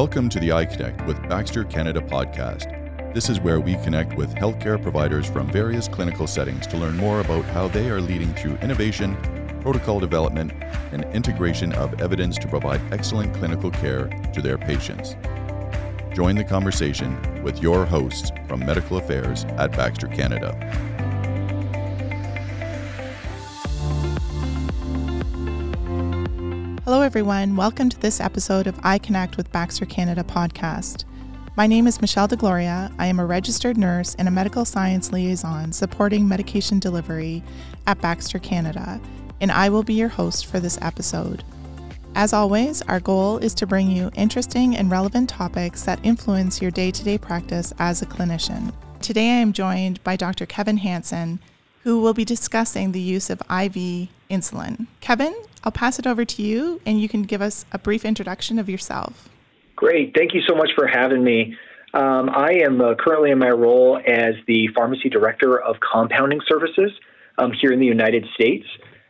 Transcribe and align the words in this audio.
Welcome 0.00 0.30
to 0.30 0.40
the 0.40 0.48
iConnect 0.48 1.06
with 1.06 1.20
Baxter 1.28 1.62
Canada 1.62 2.00
podcast. 2.00 3.12
This 3.12 3.28
is 3.28 3.38
where 3.38 3.60
we 3.60 3.74
connect 3.84 4.16
with 4.16 4.34
healthcare 4.34 4.80
providers 4.80 5.28
from 5.28 5.52
various 5.52 5.88
clinical 5.88 6.26
settings 6.26 6.66
to 6.68 6.78
learn 6.78 6.96
more 6.96 7.20
about 7.20 7.44
how 7.44 7.68
they 7.68 7.90
are 7.90 8.00
leading 8.00 8.32
through 8.32 8.54
innovation, 8.62 9.14
protocol 9.60 10.00
development, 10.00 10.54
and 10.92 11.04
integration 11.14 11.74
of 11.74 12.00
evidence 12.00 12.38
to 12.38 12.48
provide 12.48 12.80
excellent 12.90 13.34
clinical 13.34 13.70
care 13.70 14.06
to 14.32 14.40
their 14.40 14.56
patients. 14.56 15.16
Join 16.14 16.34
the 16.34 16.44
conversation 16.44 17.42
with 17.42 17.60
your 17.60 17.84
hosts 17.84 18.32
from 18.48 18.60
Medical 18.60 18.96
Affairs 18.96 19.44
at 19.58 19.72
Baxter 19.72 20.08
Canada. 20.08 20.56
Hello, 26.90 27.02
everyone. 27.02 27.54
Welcome 27.54 27.88
to 27.90 28.00
this 28.00 28.20
episode 28.20 28.66
of 28.66 28.76
I 28.82 28.98
Connect 28.98 29.36
with 29.36 29.52
Baxter 29.52 29.86
Canada 29.86 30.24
podcast. 30.24 31.04
My 31.56 31.68
name 31.68 31.86
is 31.86 32.00
Michelle 32.00 32.26
DeGloria. 32.26 32.92
I 32.98 33.06
am 33.06 33.20
a 33.20 33.26
registered 33.26 33.78
nurse 33.78 34.16
and 34.16 34.26
a 34.26 34.32
medical 34.32 34.64
science 34.64 35.12
liaison 35.12 35.70
supporting 35.70 36.26
medication 36.26 36.80
delivery 36.80 37.44
at 37.86 38.00
Baxter 38.00 38.40
Canada, 38.40 39.00
and 39.40 39.52
I 39.52 39.68
will 39.68 39.84
be 39.84 39.94
your 39.94 40.08
host 40.08 40.46
for 40.46 40.58
this 40.58 40.80
episode. 40.82 41.44
As 42.16 42.32
always, 42.32 42.82
our 42.82 42.98
goal 42.98 43.38
is 43.38 43.54
to 43.54 43.68
bring 43.68 43.88
you 43.88 44.10
interesting 44.16 44.76
and 44.76 44.90
relevant 44.90 45.28
topics 45.28 45.84
that 45.84 46.00
influence 46.02 46.60
your 46.60 46.72
day 46.72 46.90
to 46.90 47.04
day 47.04 47.18
practice 47.18 47.72
as 47.78 48.02
a 48.02 48.06
clinician. 48.06 48.72
Today, 49.00 49.28
I 49.28 49.34
am 49.36 49.52
joined 49.52 50.02
by 50.02 50.16
Dr. 50.16 50.44
Kevin 50.44 50.78
Hansen, 50.78 51.38
who 51.84 52.00
will 52.00 52.14
be 52.14 52.24
discussing 52.24 52.90
the 52.90 53.00
use 53.00 53.30
of 53.30 53.40
IV 53.42 54.08
insulin. 54.28 54.88
Kevin, 55.00 55.34
I'll 55.64 55.72
pass 55.72 55.98
it 55.98 56.06
over 56.06 56.24
to 56.24 56.42
you 56.42 56.80
and 56.86 57.00
you 57.00 57.08
can 57.08 57.22
give 57.22 57.42
us 57.42 57.64
a 57.72 57.78
brief 57.78 58.04
introduction 58.04 58.58
of 58.58 58.68
yourself. 58.68 59.28
Great. 59.76 60.14
Thank 60.14 60.34
you 60.34 60.42
so 60.48 60.54
much 60.54 60.70
for 60.74 60.86
having 60.86 61.24
me. 61.24 61.56
Um, 61.92 62.30
I 62.30 62.60
am 62.64 62.80
uh, 62.80 62.94
currently 62.94 63.30
in 63.30 63.38
my 63.38 63.50
role 63.50 63.98
as 63.98 64.34
the 64.46 64.68
pharmacy 64.74 65.08
director 65.08 65.60
of 65.60 65.76
compounding 65.80 66.40
services 66.48 66.92
um, 67.38 67.52
here 67.52 67.72
in 67.72 67.80
the 67.80 67.86
United 67.86 68.26
States. 68.34 68.66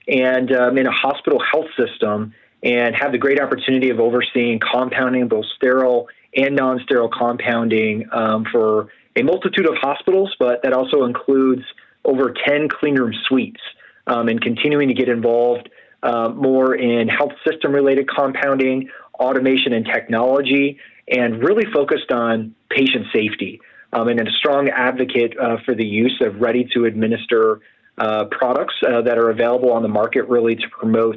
And 0.08 0.52
um, 0.52 0.78
in 0.78 0.86
a 0.86 0.92
hospital 0.92 1.40
health 1.40 1.66
system 1.76 2.34
and 2.62 2.94
have 2.94 3.12
the 3.12 3.18
great 3.18 3.40
opportunity 3.40 3.90
of 3.90 4.00
overseeing 4.00 4.60
compounding, 4.60 5.28
both 5.28 5.46
sterile 5.56 6.08
and 6.34 6.56
non 6.56 6.80
sterile 6.84 7.10
compounding 7.10 8.06
um, 8.12 8.44
for 8.50 8.88
a 9.16 9.22
multitude 9.22 9.66
of 9.66 9.74
hospitals, 9.76 10.34
but 10.38 10.62
that 10.62 10.72
also 10.72 11.04
includes 11.04 11.62
over 12.04 12.32
10 12.46 12.68
cleanroom 12.68 13.12
suites 13.26 13.60
um, 14.06 14.28
and 14.28 14.40
continuing 14.40 14.88
to 14.88 14.94
get 14.94 15.08
involved 15.08 15.68
uh, 16.02 16.28
more 16.30 16.74
in 16.74 17.08
health 17.08 17.32
system 17.46 17.72
related 17.72 18.08
compounding, 18.08 18.88
automation 19.14 19.72
and 19.72 19.84
technology, 19.84 20.78
and 21.08 21.42
really 21.42 21.64
focused 21.72 22.10
on 22.10 22.54
patient 22.68 23.06
safety. 23.12 23.60
Um, 23.92 24.08
and 24.08 24.20
a 24.20 24.30
strong 24.30 24.68
advocate 24.68 25.36
uh, 25.36 25.56
for 25.64 25.74
the 25.74 25.84
use 25.84 26.20
of 26.24 26.40
ready 26.40 26.68
to 26.74 26.84
administer 26.84 27.60
uh, 27.98 28.26
products 28.26 28.74
uh, 28.86 29.02
that 29.02 29.18
are 29.18 29.30
available 29.30 29.72
on 29.72 29.82
the 29.82 29.88
market, 29.88 30.28
really 30.28 30.54
to 30.54 30.68
promote 30.70 31.16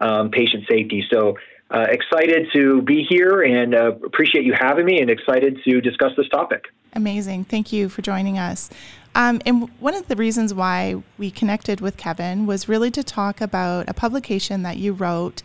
um, 0.00 0.30
patient 0.30 0.64
safety. 0.68 1.04
So, 1.12 1.36
uh, 1.70 1.86
excited 1.90 2.46
to 2.52 2.82
be 2.82 3.04
here 3.08 3.42
and 3.42 3.74
uh, 3.74 3.92
appreciate 4.04 4.44
you 4.44 4.54
having 4.58 4.84
me 4.84 5.00
and 5.00 5.10
excited 5.10 5.58
to 5.64 5.80
discuss 5.80 6.12
this 6.16 6.28
topic. 6.28 6.66
Amazing. 6.92 7.44
Thank 7.44 7.72
you 7.72 7.88
for 7.88 8.02
joining 8.02 8.38
us. 8.38 8.70
Um, 9.14 9.40
and 9.46 9.70
one 9.78 9.94
of 9.94 10.08
the 10.08 10.16
reasons 10.16 10.52
why 10.52 11.02
we 11.18 11.30
connected 11.30 11.80
with 11.80 11.96
Kevin 11.96 12.46
was 12.46 12.68
really 12.68 12.90
to 12.90 13.04
talk 13.04 13.40
about 13.40 13.88
a 13.88 13.94
publication 13.94 14.62
that 14.62 14.76
you 14.76 14.92
wrote 14.92 15.42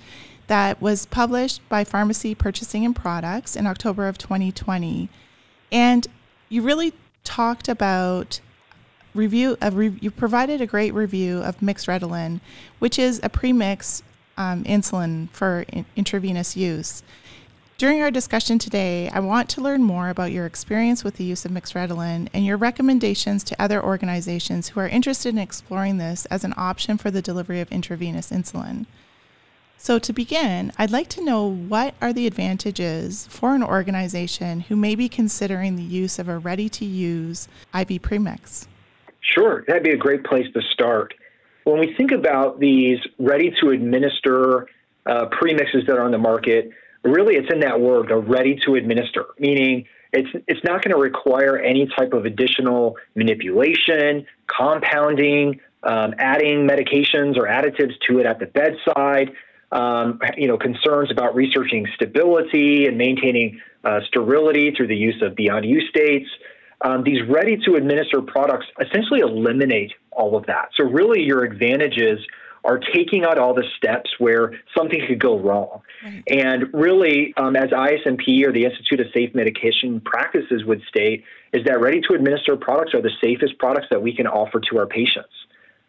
that 0.47 0.81
was 0.81 1.05
published 1.05 1.61
by 1.69 1.83
Pharmacy 1.83 2.33
Purchasing 2.33 2.83
and 2.83 2.95
Products 2.95 3.55
in 3.55 3.67
October 3.67 4.07
of 4.07 4.17
2020. 4.17 5.07
And 5.71 6.07
you 6.49 6.63
really 6.63 6.93
talked 7.23 7.69
about 7.69 8.39
review 9.13 9.57
of 9.61 9.75
re- 9.75 9.97
you 10.01 10.09
provided 10.09 10.61
a 10.61 10.65
great 10.65 10.93
review 10.93 11.39
of 11.39 11.59
Myxredlin, 11.59 12.41
which 12.79 12.97
is 12.97 13.19
a 13.21 13.29
premix 13.29 14.01
um, 14.37 14.63
insulin 14.63 15.29
for 15.29 15.65
in- 15.71 15.85
intravenous 15.95 16.57
use. 16.57 17.03
During 17.79 18.01
our 18.01 18.11
discussion 18.11 18.59
today, 18.59 19.07
I 19.07 19.21
want 19.21 19.47
to 19.51 19.61
learn 19.61 19.83
more 19.83 20.09
about 20.09 20.33
your 20.33 20.45
experience 20.45 21.05
with 21.05 21.15
the 21.15 21.23
use 21.23 21.45
of 21.45 21.51
Myxredlin 21.51 22.27
and 22.33 22.45
your 22.45 22.57
recommendations 22.57 23.41
to 23.45 23.55
other 23.57 23.81
organizations 23.81 24.67
who 24.67 24.81
are 24.81 24.87
interested 24.89 25.29
in 25.29 25.37
exploring 25.37 25.97
this 25.97 26.25
as 26.25 26.43
an 26.43 26.53
option 26.57 26.97
for 26.97 27.09
the 27.09 27.21
delivery 27.21 27.61
of 27.61 27.71
intravenous 27.71 28.31
insulin. 28.31 28.85
So, 29.77 29.97
to 29.97 30.11
begin, 30.11 30.73
I'd 30.77 30.91
like 30.91 31.07
to 31.07 31.23
know 31.23 31.45
what 31.45 31.95
are 32.01 32.11
the 32.11 32.27
advantages 32.27 33.27
for 33.27 33.55
an 33.55 33.63
organization 33.63 34.59
who 34.59 34.75
may 34.75 34.93
be 34.93 35.07
considering 35.07 35.77
the 35.77 35.81
use 35.81 36.19
of 36.19 36.27
a 36.27 36.37
ready 36.37 36.67
to 36.67 36.83
use 36.83 37.47
IV 37.73 38.01
premix? 38.01 38.67
Sure, 39.21 39.63
that'd 39.67 39.83
be 39.83 39.91
a 39.91 39.97
great 39.97 40.25
place 40.25 40.47
to 40.53 40.61
start. 40.73 41.13
When 41.63 41.79
we 41.79 41.93
think 41.95 42.11
about 42.11 42.59
these 42.59 42.99
ready 43.19 43.53
to 43.61 43.69
administer 43.69 44.67
uh, 45.05 45.27
premixes 45.27 45.87
that 45.87 45.97
are 45.97 46.03
on 46.03 46.11
the 46.11 46.17
market, 46.17 46.71
really 47.03 47.35
it's 47.35 47.51
in 47.51 47.61
that 47.61 47.79
word, 47.79 48.09
the 48.09 48.17
ready 48.17 48.59
to 48.65 48.75
administer, 48.75 49.25
meaning 49.37 49.85
it's 50.11 50.29
it's 50.47 50.63
not 50.63 50.83
going 50.83 50.95
to 50.95 51.01
require 51.01 51.57
any 51.57 51.87
type 51.97 52.13
of 52.13 52.25
additional 52.25 52.97
manipulation, 53.15 54.25
compounding, 54.47 55.59
um, 55.83 56.13
adding 56.17 56.67
medications 56.67 57.37
or 57.37 57.47
additives 57.47 57.93
to 58.07 58.19
it 58.19 58.25
at 58.25 58.39
the 58.39 58.47
bedside. 58.47 59.31
Um, 59.71 60.19
you 60.35 60.47
know, 60.47 60.57
concerns 60.57 61.11
about 61.11 61.35
researching 61.35 61.87
stability 61.93 62.87
and 62.87 62.97
maintaining 62.97 63.61
uh, 63.83 63.99
sterility 64.07 64.71
through 64.75 64.87
the 64.87 64.95
use 64.95 65.21
of 65.21 65.35
beyond 65.35 65.63
use 65.63 65.87
dates. 65.93 66.29
Um, 66.81 67.03
these 67.03 67.21
ready 67.29 67.55
to 67.65 67.75
administer 67.75 68.21
products 68.21 68.65
essentially 68.81 69.19
eliminate 69.19 69.91
all 70.11 70.35
of 70.35 70.47
that. 70.47 70.69
So, 70.75 70.85
really, 70.85 71.21
your 71.21 71.43
advantages 71.43 72.19
are 72.63 72.79
taking 72.79 73.23
out 73.23 73.37
all 73.37 73.53
the 73.53 73.63
steps 73.77 74.09
where 74.19 74.59
something 74.77 74.99
could 75.07 75.19
go 75.19 75.39
wrong. 75.39 75.81
Right. 76.03 76.23
And 76.27 76.73
really, 76.73 77.33
um, 77.37 77.55
as 77.55 77.69
ISMP 77.69 78.45
or 78.45 78.51
the 78.51 78.65
Institute 78.65 78.99
of 78.99 79.07
Safe 79.13 79.33
Medication 79.33 80.01
Practices 80.01 80.65
would 80.65 80.81
state, 80.87 81.23
is 81.53 81.63
that 81.65 81.79
ready 81.79 82.01
to 82.01 82.13
administer 82.13 82.55
products 82.55 82.93
are 82.93 83.01
the 83.01 83.11
safest 83.21 83.57
products 83.57 83.87
that 83.89 84.01
we 84.01 84.15
can 84.15 84.27
offer 84.27 84.59
to 84.59 84.77
our 84.77 84.85
patients. 84.85 85.33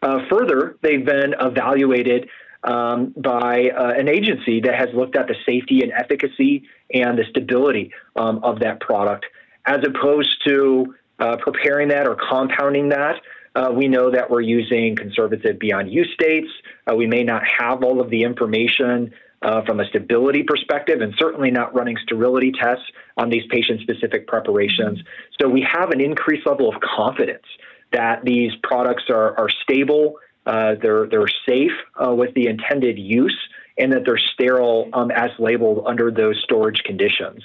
Uh, 0.01 0.19
further, 0.29 0.77
they've 0.81 1.05
been 1.05 1.35
evaluated 1.39 2.27
um, 2.63 3.13
by 3.17 3.69
uh, 3.69 3.93
an 3.97 4.07
agency 4.07 4.61
that 4.61 4.75
has 4.75 4.89
looked 4.93 5.15
at 5.15 5.27
the 5.27 5.35
safety 5.45 5.81
and 5.81 5.91
efficacy 5.91 6.63
and 6.93 7.17
the 7.17 7.23
stability 7.29 7.91
um, 8.15 8.43
of 8.43 8.59
that 8.59 8.79
product, 8.79 9.25
as 9.65 9.79
opposed 9.85 10.41
to 10.47 10.95
uh, 11.19 11.37
preparing 11.37 11.89
that 11.89 12.07
or 12.07 12.15
compounding 12.15 12.89
that 12.89 13.21
uh, 13.55 13.71
we 13.73 13.87
know 13.87 14.11
that 14.11 14.29
we're 14.29 14.41
using 14.41 14.95
conservative 14.95 15.59
beyond 15.59 15.91
use 15.91 16.13
dates. 16.17 16.49
Uh, 16.89 16.95
we 16.95 17.07
may 17.07 17.23
not 17.23 17.43
have 17.59 17.83
all 17.83 17.99
of 17.99 18.09
the 18.09 18.23
information 18.23 19.13
uh, 19.41 19.63
from 19.65 19.79
a 19.79 19.85
stability 19.85 20.43
perspective, 20.43 21.01
and 21.01 21.13
certainly 21.17 21.51
not 21.51 21.73
running 21.73 21.97
sterility 22.03 22.51
tests 22.51 22.85
on 23.17 23.29
these 23.29 23.43
patient 23.49 23.81
specific 23.81 24.27
preparations. 24.27 24.99
So 25.39 25.49
we 25.49 25.61
have 25.69 25.89
an 25.89 25.99
increased 25.99 26.45
level 26.45 26.69
of 26.69 26.79
confidence 26.81 27.45
that 27.91 28.23
these 28.23 28.51
products 28.63 29.03
are, 29.09 29.37
are 29.37 29.49
stable, 29.49 30.15
uh, 30.45 30.75
they're, 30.81 31.07
they're 31.07 31.27
safe 31.47 31.71
uh, 32.01 32.13
with 32.13 32.33
the 32.35 32.47
intended 32.47 32.97
use, 32.97 33.37
and 33.77 33.91
that 33.91 34.03
they're 34.05 34.17
sterile 34.33 34.89
um, 34.93 35.11
as 35.11 35.31
labeled 35.39 35.83
under 35.87 36.11
those 36.11 36.39
storage 36.43 36.83
conditions. 36.83 37.43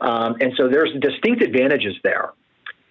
Um, 0.00 0.36
and 0.40 0.52
so 0.56 0.68
there's 0.68 0.90
distinct 1.00 1.42
advantages 1.42 1.94
there. 2.02 2.32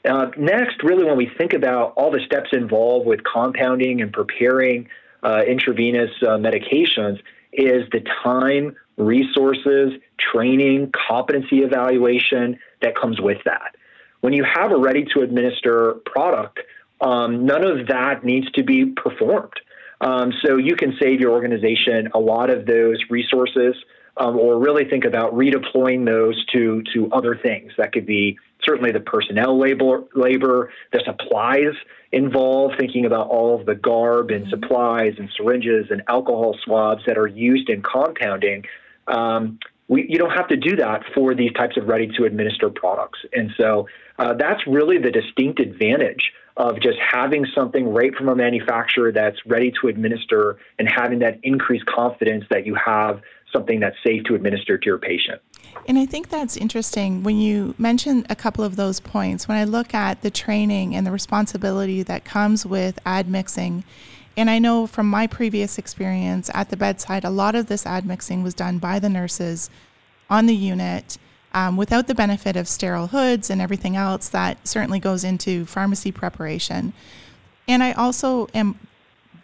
Uh, 0.03 0.27
next, 0.37 0.83
really, 0.83 1.03
when 1.03 1.17
we 1.17 1.29
think 1.37 1.53
about 1.53 1.93
all 1.95 2.11
the 2.11 2.21
steps 2.25 2.49
involved 2.53 3.05
with 3.05 3.21
compounding 3.23 4.01
and 4.01 4.11
preparing 4.11 4.87
uh, 5.23 5.41
intravenous 5.47 6.09
uh, 6.23 6.37
medications, 6.37 7.19
is 7.53 7.83
the 7.91 8.01
time, 8.23 8.75
resources, 8.97 9.93
training, 10.17 10.91
competency 11.07 11.59
evaluation 11.59 12.57
that 12.81 12.95
comes 12.95 13.19
with 13.19 13.37
that. 13.45 13.75
When 14.21 14.33
you 14.33 14.43
have 14.43 14.71
a 14.71 14.77
ready 14.77 15.05
to 15.13 15.21
administer 15.21 15.95
product, 16.05 16.59
um, 17.01 17.45
none 17.45 17.65
of 17.65 17.87
that 17.87 18.23
needs 18.23 18.49
to 18.51 18.63
be 18.63 18.85
performed. 18.85 19.53
Um, 19.99 20.33
so 20.43 20.57
you 20.57 20.75
can 20.75 20.95
save 20.99 21.19
your 21.19 21.31
organization 21.31 22.09
a 22.13 22.19
lot 22.19 22.49
of 22.49 22.65
those 22.65 22.97
resources, 23.09 23.75
um, 24.17 24.37
or 24.37 24.59
really 24.59 24.85
think 24.85 25.05
about 25.05 25.33
redeploying 25.33 26.05
those 26.05 26.43
to 26.53 26.83
to 26.93 27.09
other 27.11 27.35
things. 27.35 27.71
That 27.77 27.91
could 27.91 28.05
be 28.05 28.37
certainly 28.63 28.91
the 28.91 28.99
personnel 28.99 29.59
labor, 29.59 30.03
labor, 30.15 30.71
the 30.91 31.01
supplies 31.05 31.73
involved, 32.11 32.75
thinking 32.79 33.05
about 33.05 33.27
all 33.27 33.59
of 33.59 33.65
the 33.65 33.75
garb 33.75 34.31
and 34.31 34.45
mm-hmm. 34.45 34.49
supplies 34.49 35.13
and 35.17 35.29
syringes 35.37 35.87
and 35.89 36.01
alcohol 36.07 36.55
swabs 36.63 37.03
that 37.05 37.17
are 37.17 37.27
used 37.27 37.69
in 37.69 37.81
compounding. 37.81 38.65
Um, 39.07 39.59
we, 39.87 40.07
you 40.07 40.17
don't 40.17 40.31
have 40.31 40.47
to 40.47 40.57
do 40.57 40.77
that 40.77 41.03
for 41.13 41.35
these 41.35 41.51
types 41.53 41.75
of 41.77 41.87
ready 41.87 42.07
to 42.17 42.23
administer 42.23 42.69
products. 42.69 43.19
And 43.33 43.51
so 43.59 43.87
uh, 44.17 44.33
that's 44.35 44.65
really 44.65 44.97
the 44.97 45.11
distinct 45.11 45.59
advantage 45.59 46.31
of 46.57 46.79
just 46.81 46.97
having 46.99 47.45
something 47.55 47.93
right 47.93 48.13
from 48.15 48.29
a 48.29 48.35
manufacturer 48.35 49.11
that's 49.11 49.37
ready 49.45 49.73
to 49.81 49.87
administer 49.87 50.57
and 50.77 50.87
having 50.87 51.19
that 51.19 51.39
increased 51.43 51.85
confidence 51.85 52.45
that 52.49 52.65
you 52.65 52.75
have 52.75 53.21
something 53.51 53.79
that's 53.79 53.97
safe 54.03 54.23
to 54.25 54.35
administer 54.35 54.77
to 54.77 54.85
your 54.85 54.97
patient. 54.97 55.41
And 55.87 55.97
I 55.97 56.05
think 56.05 56.29
that's 56.29 56.57
interesting 56.57 57.23
when 57.23 57.37
you 57.37 57.73
mention 57.77 58.25
a 58.29 58.35
couple 58.35 58.63
of 58.63 58.75
those 58.75 58.99
points. 58.99 59.47
When 59.47 59.57
I 59.57 59.63
look 59.63 59.93
at 59.93 60.21
the 60.21 60.29
training 60.29 60.95
and 60.95 61.05
the 61.05 61.11
responsibility 61.11 62.03
that 62.03 62.23
comes 62.23 62.65
with 62.65 62.99
admixing, 63.05 63.83
and 64.37 64.49
I 64.49 64.59
know 64.59 64.87
from 64.87 65.07
my 65.07 65.27
previous 65.27 65.77
experience 65.77 66.49
at 66.53 66.69
the 66.69 66.77
bedside, 66.77 67.23
a 67.23 67.29
lot 67.29 67.55
of 67.55 67.67
this 67.67 67.85
admixing 67.85 68.43
was 68.43 68.53
done 68.53 68.77
by 68.77 68.99
the 68.99 69.09
nurses 69.09 69.69
on 70.29 70.45
the 70.45 70.55
unit 70.55 71.17
um, 71.53 71.75
without 71.75 72.07
the 72.07 72.15
benefit 72.15 72.55
of 72.55 72.67
sterile 72.67 73.07
hoods 73.07 73.49
and 73.49 73.61
everything 73.61 73.95
else 73.95 74.29
that 74.29 74.65
certainly 74.67 74.99
goes 74.99 75.23
into 75.23 75.65
pharmacy 75.65 76.11
preparation. 76.11 76.93
And 77.67 77.83
I 77.83 77.91
also 77.93 78.47
am 78.53 78.79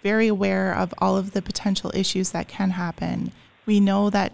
very 0.03 0.27
aware 0.27 0.73
of 0.73 0.93
all 0.99 1.17
of 1.17 1.31
the 1.31 1.41
potential 1.41 1.91
issues 1.93 2.31
that 2.31 2.47
can 2.47 2.71
happen. 2.71 3.31
We 3.67 3.79
know 3.79 4.09
that 4.09 4.33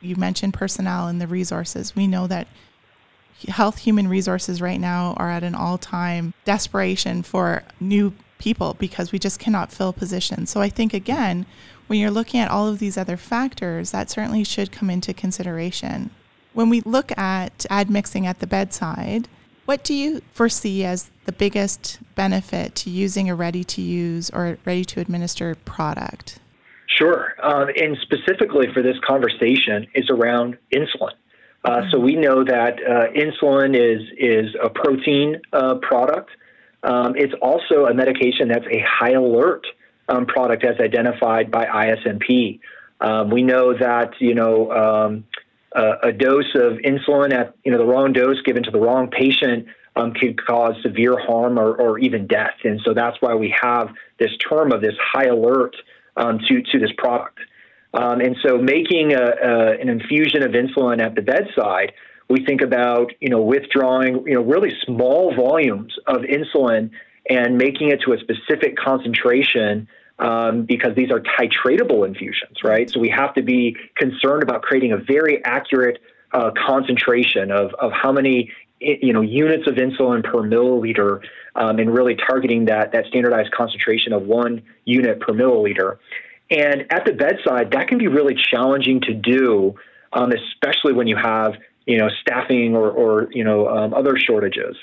you 0.00 0.16
mentioned 0.16 0.54
personnel 0.54 1.06
and 1.06 1.20
the 1.20 1.28
resources. 1.28 1.94
We 1.94 2.08
know 2.08 2.26
that 2.26 2.48
health 3.48 3.78
human 3.78 4.08
resources 4.08 4.60
right 4.60 4.80
now 4.80 5.14
are 5.16 5.30
at 5.30 5.44
an 5.44 5.54
all-time 5.54 6.34
desperation 6.44 7.22
for 7.22 7.62
new 7.78 8.12
people 8.38 8.74
because 8.74 9.12
we 9.12 9.18
just 9.18 9.38
cannot 9.38 9.70
fill 9.70 9.92
positions. 9.92 10.50
So 10.50 10.60
I 10.60 10.68
think 10.68 10.92
again, 10.92 11.46
when 11.86 12.00
you're 12.00 12.10
looking 12.10 12.40
at 12.40 12.50
all 12.50 12.66
of 12.66 12.80
these 12.80 12.98
other 12.98 13.16
factors, 13.16 13.92
that 13.92 14.10
certainly 14.10 14.42
should 14.42 14.72
come 14.72 14.90
into 14.90 15.14
consideration. 15.14 16.10
When 16.52 16.68
we 16.68 16.80
look 16.80 17.16
at 17.16 17.64
admixing 17.70 18.26
at 18.26 18.40
the 18.40 18.46
bedside, 18.46 19.28
what 19.64 19.84
do 19.84 19.94
you 19.94 20.22
foresee 20.32 20.84
as 20.84 21.10
the 21.24 21.32
biggest 21.32 22.00
benefit 22.14 22.74
to 22.76 22.90
using 22.90 23.30
a 23.30 23.34
ready 23.34 23.62
to 23.64 23.80
use 23.80 24.28
or 24.30 24.58
ready 24.64 24.84
to 24.86 25.00
administer 25.00 25.54
product? 25.54 26.40
Sure. 27.02 27.34
Um, 27.42 27.68
and 27.76 27.96
specifically 28.02 28.68
for 28.72 28.80
this 28.80 28.96
conversation 29.04 29.88
is 29.94 30.08
around 30.08 30.56
insulin. 30.72 31.14
Uh. 31.64 31.82
So 31.90 31.98
we 31.98 32.14
know 32.14 32.44
that 32.44 32.74
uh, 32.74 33.12
insulin 33.12 33.74
is 33.74 34.02
is 34.16 34.54
a 34.62 34.68
protein 34.68 35.40
uh, 35.52 35.76
product. 35.76 36.30
Um, 36.84 37.14
it's 37.16 37.34
also 37.42 37.86
a 37.86 37.94
medication 37.94 38.48
that's 38.48 38.66
a 38.66 38.84
high 38.86 39.12
alert 39.12 39.64
um, 40.08 40.26
product, 40.26 40.64
as 40.64 40.80
identified 40.80 41.50
by 41.50 41.66
ISMP. 41.66 42.60
Um, 43.00 43.30
we 43.30 43.42
know 43.42 43.76
that 43.76 44.12
you 44.20 44.34
know 44.34 44.70
um, 44.70 45.24
a 45.74 46.12
dose 46.12 46.54
of 46.54 46.78
insulin 46.84 47.32
at 47.32 47.54
you 47.64 47.72
know 47.72 47.78
the 47.78 47.86
wrong 47.86 48.12
dose 48.12 48.40
given 48.42 48.62
to 48.64 48.70
the 48.70 48.80
wrong 48.80 49.08
patient 49.08 49.66
um, 49.96 50.12
could 50.14 50.44
cause 50.44 50.74
severe 50.82 51.18
harm 51.18 51.58
or, 51.58 51.74
or, 51.74 51.98
even 51.98 52.26
death, 52.26 52.54
and 52.64 52.80
so 52.84 52.94
that's 52.94 53.16
why 53.20 53.34
we 53.34 53.54
have 53.60 53.88
this 54.18 54.30
term 54.38 54.72
of 54.72 54.80
this 54.80 54.94
high 55.12 55.26
alert 55.26 55.76
um, 56.16 56.38
to 56.48 56.62
to 56.62 56.78
this 56.78 56.90
product. 56.96 57.38
Um, 57.94 58.20
and 58.20 58.36
so, 58.42 58.56
making 58.58 59.12
a, 59.12 59.22
a, 59.22 59.80
an 59.80 59.88
infusion 59.88 60.42
of 60.42 60.52
insulin 60.52 61.02
at 61.02 61.14
the 61.14 61.22
bedside, 61.22 61.92
we 62.28 62.44
think 62.44 62.62
about 62.62 63.12
you 63.20 63.28
know 63.28 63.42
withdrawing 63.42 64.24
you 64.26 64.34
know 64.34 64.42
really 64.42 64.72
small 64.84 65.34
volumes 65.34 65.94
of 66.06 66.22
insulin 66.22 66.90
and 67.28 67.56
making 67.56 67.90
it 67.90 68.00
to 68.04 68.12
a 68.12 68.18
specific 68.18 68.76
concentration 68.76 69.88
um, 70.18 70.64
because 70.64 70.94
these 70.96 71.10
are 71.10 71.20
titratable 71.20 72.06
infusions, 72.06 72.62
right? 72.64 72.88
So 72.90 73.00
we 73.00 73.08
have 73.10 73.34
to 73.34 73.42
be 73.42 73.76
concerned 73.96 74.42
about 74.42 74.62
creating 74.62 74.92
a 74.92 74.96
very 74.96 75.44
accurate 75.44 75.98
uh, 76.32 76.50
concentration 76.66 77.50
of, 77.50 77.74
of 77.74 77.92
how 77.92 78.12
many 78.12 78.50
you 79.02 79.12
know 79.12 79.20
units 79.20 79.66
of 79.66 79.74
insulin 79.74 80.24
per 80.24 80.42
milliliter, 80.42 81.20
um, 81.54 81.78
and 81.78 81.92
really 81.92 82.16
targeting 82.16 82.66
that 82.66 82.92
that 82.92 83.06
standardized 83.06 83.52
concentration 83.52 84.12
of 84.12 84.22
one 84.22 84.62
unit 84.84 85.20
per 85.20 85.32
milliliter. 85.32 85.98
And 86.50 86.86
at 86.90 87.06
the 87.06 87.12
bedside, 87.12 87.70
that 87.72 87.88
can 87.88 87.98
be 87.98 88.08
really 88.08 88.34
challenging 88.34 89.00
to 89.02 89.14
do, 89.14 89.74
um, 90.12 90.32
especially 90.32 90.92
when 90.92 91.06
you 91.06 91.16
have 91.16 91.54
you 91.86 91.98
know 91.98 92.08
staffing 92.20 92.76
or, 92.76 92.90
or 92.90 93.28
you 93.32 93.44
know 93.44 93.68
um, 93.68 93.94
other 93.94 94.16
shortages. 94.16 94.76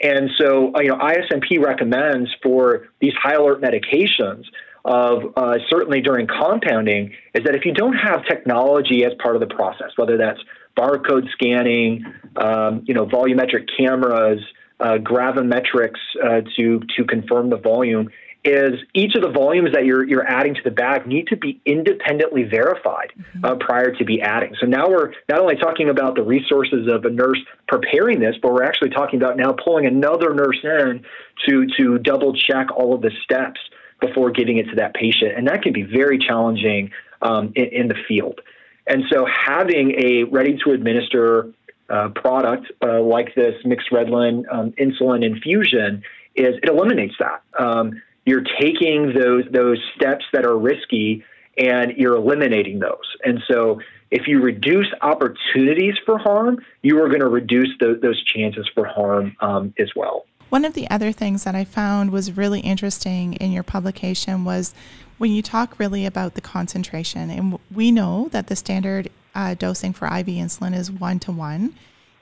And 0.00 0.30
so, 0.36 0.74
uh, 0.74 0.80
you 0.80 0.88
know, 0.88 0.98
ISMP 0.98 1.58
recommends 1.58 2.30
for 2.42 2.88
these 3.00 3.14
high 3.14 3.32
alert 3.32 3.62
medications 3.62 4.44
of 4.84 5.32
uh, 5.36 5.58
certainly 5.68 6.00
during 6.00 6.26
compounding 6.26 7.12
is 7.34 7.44
that 7.44 7.54
if 7.56 7.64
you 7.64 7.72
don't 7.72 7.94
have 7.94 8.24
technology 8.26 9.04
as 9.04 9.12
part 9.20 9.34
of 9.34 9.40
the 9.40 9.52
process, 9.52 9.90
whether 9.96 10.16
that's 10.16 10.38
barcode 10.76 11.30
scanning, 11.32 12.04
um, 12.36 12.82
you 12.86 12.94
know, 12.94 13.06
volumetric 13.06 13.68
cameras, 13.76 14.40
uh, 14.80 14.98
gravimetrics 14.98 16.00
uh, 16.22 16.42
to 16.56 16.80
to 16.96 17.04
confirm 17.04 17.50
the 17.50 17.56
volume, 17.56 18.10
is 18.44 18.74
each 18.94 19.14
of 19.16 19.22
the 19.22 19.30
volumes 19.30 19.72
that 19.72 19.84
you're 19.84 20.04
you're 20.04 20.26
adding 20.26 20.54
to 20.54 20.60
the 20.62 20.70
bag 20.70 21.06
need 21.06 21.26
to 21.28 21.36
be 21.36 21.60
independently 21.64 22.44
verified 22.44 23.12
mm-hmm. 23.18 23.44
uh, 23.44 23.56
prior 23.56 23.92
to 23.92 24.04
be 24.04 24.20
adding. 24.22 24.54
So 24.60 24.66
now 24.66 24.88
we're 24.88 25.12
not 25.28 25.40
only 25.40 25.56
talking 25.56 25.88
about 25.88 26.14
the 26.14 26.22
resources 26.22 26.88
of 26.88 27.04
a 27.04 27.10
nurse 27.10 27.40
preparing 27.66 28.20
this, 28.20 28.36
but 28.40 28.52
we're 28.52 28.64
actually 28.64 28.90
talking 28.90 29.20
about 29.20 29.36
now 29.36 29.52
pulling 29.52 29.86
another 29.86 30.34
nurse 30.34 30.60
in 30.62 31.04
to 31.48 31.66
to 31.78 31.98
double 31.98 32.34
check 32.34 32.68
all 32.76 32.94
of 32.94 33.02
the 33.02 33.10
steps 33.24 33.60
before 34.00 34.30
giving 34.30 34.58
it 34.58 34.68
to 34.68 34.76
that 34.76 34.94
patient. 34.94 35.32
And 35.36 35.48
that 35.48 35.62
can 35.62 35.72
be 35.72 35.82
very 35.82 36.18
challenging 36.18 36.90
um, 37.22 37.52
in, 37.54 37.64
in, 37.66 37.88
the 37.88 37.94
field. 38.06 38.40
And 38.86 39.04
so 39.10 39.26
having 39.26 39.92
a 39.98 40.24
ready 40.24 40.58
to 40.64 40.72
administer 40.72 41.52
uh, 41.88 42.08
product 42.10 42.70
uh, 42.82 43.00
like 43.00 43.34
this 43.34 43.54
Myxredlin 43.64 44.44
um, 44.52 44.72
insulin 44.72 45.24
infusion 45.24 46.02
is 46.34 46.56
it 46.62 46.68
eliminates 46.68 47.14
that. 47.18 47.42
Um, 47.58 48.02
you're 48.24 48.44
taking 48.60 49.14
those 49.14 49.44
those 49.50 49.78
steps 49.94 50.24
that 50.32 50.44
are 50.44 50.58
risky 50.58 51.24
and 51.56 51.92
you're 51.96 52.16
eliminating 52.16 52.80
those. 52.80 53.16
And 53.24 53.40
so 53.48 53.80
if 54.10 54.28
you 54.28 54.40
reduce 54.40 54.88
opportunities 55.00 55.94
for 56.04 56.18
harm, 56.18 56.58
you 56.82 57.02
are 57.02 57.08
going 57.08 57.20
to 57.20 57.28
reduce 57.28 57.70
the, 57.80 57.98
those 58.00 58.22
chances 58.24 58.68
for 58.74 58.86
harm 58.86 59.36
um, 59.40 59.74
as 59.78 59.90
well. 59.96 60.26
One 60.48 60.64
of 60.64 60.74
the 60.74 60.88
other 60.90 61.10
things 61.10 61.44
that 61.44 61.54
I 61.54 61.64
found 61.64 62.12
was 62.12 62.36
really 62.36 62.60
interesting 62.60 63.34
in 63.34 63.50
your 63.50 63.64
publication 63.64 64.44
was 64.44 64.74
when 65.18 65.32
you 65.32 65.42
talk 65.42 65.78
really 65.78 66.04
about 66.06 66.34
the 66.34 66.40
concentration. 66.40 67.30
And 67.30 67.58
we 67.72 67.90
know 67.90 68.28
that 68.32 68.48
the 68.48 68.56
standard 68.56 69.10
uh, 69.34 69.54
dosing 69.54 69.92
for 69.92 70.06
IV 70.06 70.26
insulin 70.26 70.74
is 70.74 70.90
one 70.90 71.18
to 71.20 71.32
one. 71.32 71.74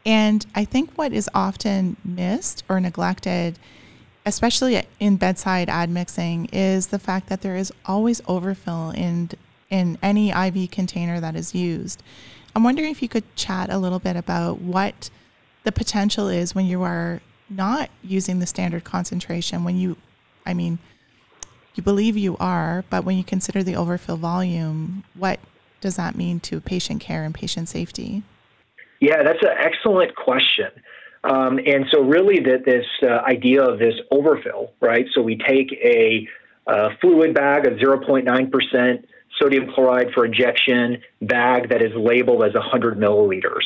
And 0.07 0.45
I 0.55 0.65
think 0.65 0.93
what 0.95 1.13
is 1.13 1.31
often 1.35 1.97
missed 2.05 2.63
or 2.69 2.79
neglected, 2.79 3.59
especially 4.27 4.83
in 5.01 5.17
bedside 5.17 5.69
admixing, 5.69 6.47
is 6.47 6.89
the 6.89 6.99
fact 6.99 7.29
that 7.29 7.41
there 7.41 7.57
is 7.57 7.73
always 7.87 8.21
overfill 8.27 8.91
in, 8.91 9.31
in 9.71 9.99
any 10.03 10.31
IV 10.31 10.71
container 10.71 11.21
that 11.21 11.35
is 11.35 11.55
used. 11.55 12.03
I'm 12.55 12.63
wondering 12.63 12.91
if 12.91 13.03
you 13.03 13.09
could 13.09 13.35
chat 13.35 13.71
a 13.71 13.79
little 13.79 13.99
bit 13.99 14.17
about 14.17 14.61
what 14.61 15.11
the 15.65 15.73
potential 15.73 16.29
is 16.29 16.55
when 16.55 16.67
you 16.67 16.83
are 16.83 17.21
not 17.49 17.91
using 18.03 18.39
the 18.39 18.47
standard 18.47 18.85
concentration 18.85 19.65
when 19.65 19.77
you, 19.77 19.97
I 20.47 20.55
mean, 20.55 20.79
you 21.77 21.83
believe 21.83 22.17
you 22.17 22.37
are, 22.39 22.85
but 22.91 23.05
when 23.05 23.17
you 23.17 23.25
consider 23.25 23.63
the 23.63 23.77
overfill 23.77 24.17
volume, 24.17 25.05
what 25.15 25.41
does 25.81 25.97
that 25.97 26.17
mean 26.17 26.41
to 26.41 26.61
patient 26.61 27.01
care 27.01 27.25
and 27.25 27.35
patient 27.35 27.69
safety? 27.69 28.23
Yeah, 29.01 29.23
that's 29.23 29.43
an 29.43 29.55
excellent 29.59 30.15
question. 30.15 30.71
Um, 31.25 31.59
and 31.59 31.87
so, 31.91 32.01
really, 32.03 32.41
that 32.41 32.65
this 32.65 32.87
uh, 33.03 33.23
idea 33.27 33.63
of 33.63 33.79
this 33.79 33.95
overfill, 34.11 34.73
right? 34.81 35.07
So, 35.15 35.23
we 35.23 35.37
take 35.37 35.73
a, 35.73 36.29
a 36.67 36.97
fluid 37.01 37.35
bag 37.35 37.67
of 37.67 37.75
0.9% 37.79 39.05
sodium 39.41 39.73
chloride 39.75 40.13
for 40.15 40.25
injection 40.25 41.03
bag 41.23 41.71
that 41.71 41.83
is 41.83 41.93
labeled 41.97 42.45
as 42.45 42.55
100 42.55 42.99
milliliters. 42.99 43.65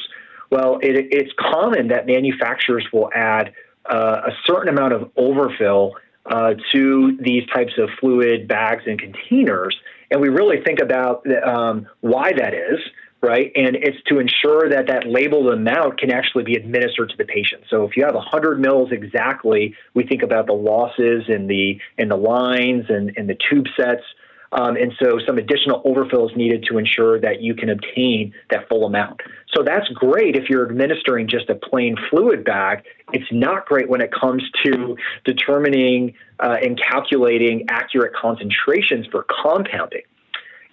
Well, 0.50 0.78
it, 0.82 1.08
it's 1.10 1.32
common 1.38 1.88
that 1.88 2.06
manufacturers 2.06 2.86
will 2.92 3.10
add 3.14 3.52
uh, 3.90 4.22
a 4.26 4.30
certain 4.46 4.68
amount 4.68 4.92
of 4.92 5.10
overfill 5.16 5.94
uh, 6.28 6.54
to 6.72 7.18
these 7.20 7.44
types 7.54 7.72
of 7.78 7.88
fluid 8.00 8.48
bags 8.48 8.84
and 8.86 8.98
containers. 9.00 9.76
And 10.10 10.20
we 10.20 10.28
really 10.28 10.62
think 10.64 10.80
about 10.80 11.24
um, 11.46 11.86
why 12.00 12.32
that 12.32 12.54
is, 12.54 12.78
right? 13.22 13.50
And 13.54 13.76
it's 13.76 13.98
to 14.08 14.18
ensure 14.18 14.70
that 14.70 14.86
that 14.88 15.06
labeled 15.06 15.52
amount 15.52 15.98
can 15.98 16.10
actually 16.12 16.44
be 16.44 16.54
administered 16.54 17.10
to 17.10 17.16
the 17.16 17.24
patient. 17.24 17.64
So 17.68 17.84
if 17.84 17.96
you 17.96 18.04
have 18.04 18.14
100 18.14 18.60
mils 18.60 18.90
exactly, 18.92 19.74
we 19.94 20.06
think 20.06 20.22
about 20.22 20.46
the 20.46 20.52
losses 20.52 21.24
in 21.28 21.46
the 21.46 21.78
in 21.98 22.08
the 22.08 22.16
lines 22.16 22.86
and, 22.88 23.12
and 23.16 23.28
the 23.28 23.36
tube 23.50 23.66
sets 23.76 24.04
um, 24.52 24.76
and 24.76 24.92
so 25.02 25.18
some 25.26 25.38
additional 25.38 25.82
overfill 25.84 26.28
is 26.28 26.36
needed 26.36 26.64
to 26.70 26.78
ensure 26.78 27.20
that 27.20 27.42
you 27.42 27.54
can 27.54 27.68
obtain 27.68 28.32
that 28.50 28.68
full 28.68 28.86
amount. 28.86 29.20
So 29.54 29.62
that's 29.62 29.88
great 29.88 30.36
if 30.36 30.48
you're 30.48 30.68
administering 30.68 31.28
just 31.28 31.50
a 31.50 31.54
plain 31.54 31.96
fluid 32.10 32.44
bag. 32.44 32.84
It's 33.12 33.30
not 33.30 33.66
great 33.66 33.88
when 33.88 34.00
it 34.00 34.10
comes 34.12 34.42
to 34.64 34.96
determining 35.24 36.14
uh, 36.40 36.56
and 36.62 36.80
calculating 36.80 37.66
accurate 37.68 38.12
concentrations 38.14 39.06
for 39.10 39.26
compounding. 39.42 40.02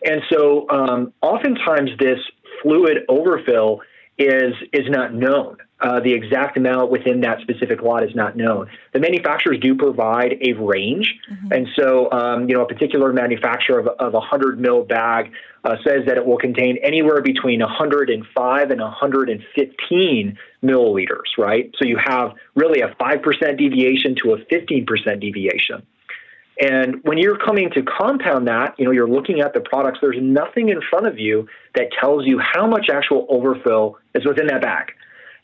And 0.05 0.21
so 0.31 0.69
um, 0.69 1.13
oftentimes 1.21 1.91
this 1.99 2.19
fluid 2.61 2.99
overfill 3.09 3.81
is 4.17 4.53
is 4.71 4.89
not 4.89 5.13
known. 5.13 5.57
Uh, 5.81 5.99
the 5.99 6.13
exact 6.13 6.55
amount 6.55 6.89
within 6.89 7.19
that 7.19 7.41
specific 7.41 7.81
lot 7.81 8.01
is 8.01 8.15
not 8.15 8.37
known. 8.37 8.69
The 8.93 8.99
manufacturers 8.99 9.59
do 9.59 9.75
provide 9.75 10.37
a 10.41 10.53
range, 10.53 11.13
mm-hmm. 11.29 11.51
and 11.51 11.67
so 11.77 12.09
um, 12.11 12.47
you 12.47 12.55
know 12.55 12.63
a 12.63 12.67
particular 12.67 13.11
manufacturer 13.11 13.79
of, 13.79 13.87
of 13.87 14.13
a 14.13 14.21
hundred 14.21 14.59
mil 14.59 14.83
bag 14.83 15.31
uh, 15.65 15.75
says 15.85 16.05
that 16.07 16.17
it 16.17 16.25
will 16.25 16.37
contain 16.37 16.77
anywhere 16.81 17.21
between 17.21 17.59
105 17.59 18.71
and 18.71 18.81
115 18.81 20.37
milliliters. 20.63 21.37
Right, 21.37 21.75
so 21.77 21.85
you 21.85 21.97
have 22.03 22.33
really 22.55 22.79
a 22.79 22.95
five 22.97 23.21
percent 23.21 23.57
deviation 23.57 24.15
to 24.23 24.33
a 24.33 24.37
15 24.49 24.85
percent 24.85 25.19
deviation. 25.19 25.85
And 26.59 27.03
when 27.03 27.17
you're 27.17 27.37
coming 27.37 27.69
to 27.71 27.83
compound 27.83 28.47
that, 28.47 28.75
you 28.77 28.85
know, 28.85 28.91
you're 28.91 29.09
looking 29.09 29.41
at 29.41 29.53
the 29.53 29.59
products, 29.59 29.99
there's 30.01 30.17
nothing 30.21 30.69
in 30.69 30.79
front 30.89 31.05
of 31.05 31.19
you 31.19 31.47
that 31.75 31.89
tells 31.99 32.25
you 32.25 32.39
how 32.39 32.65
much 32.65 32.89
actual 32.89 33.27
overfill 33.29 33.97
is 34.13 34.25
within 34.25 34.47
that 34.47 34.61
bag. 34.61 34.91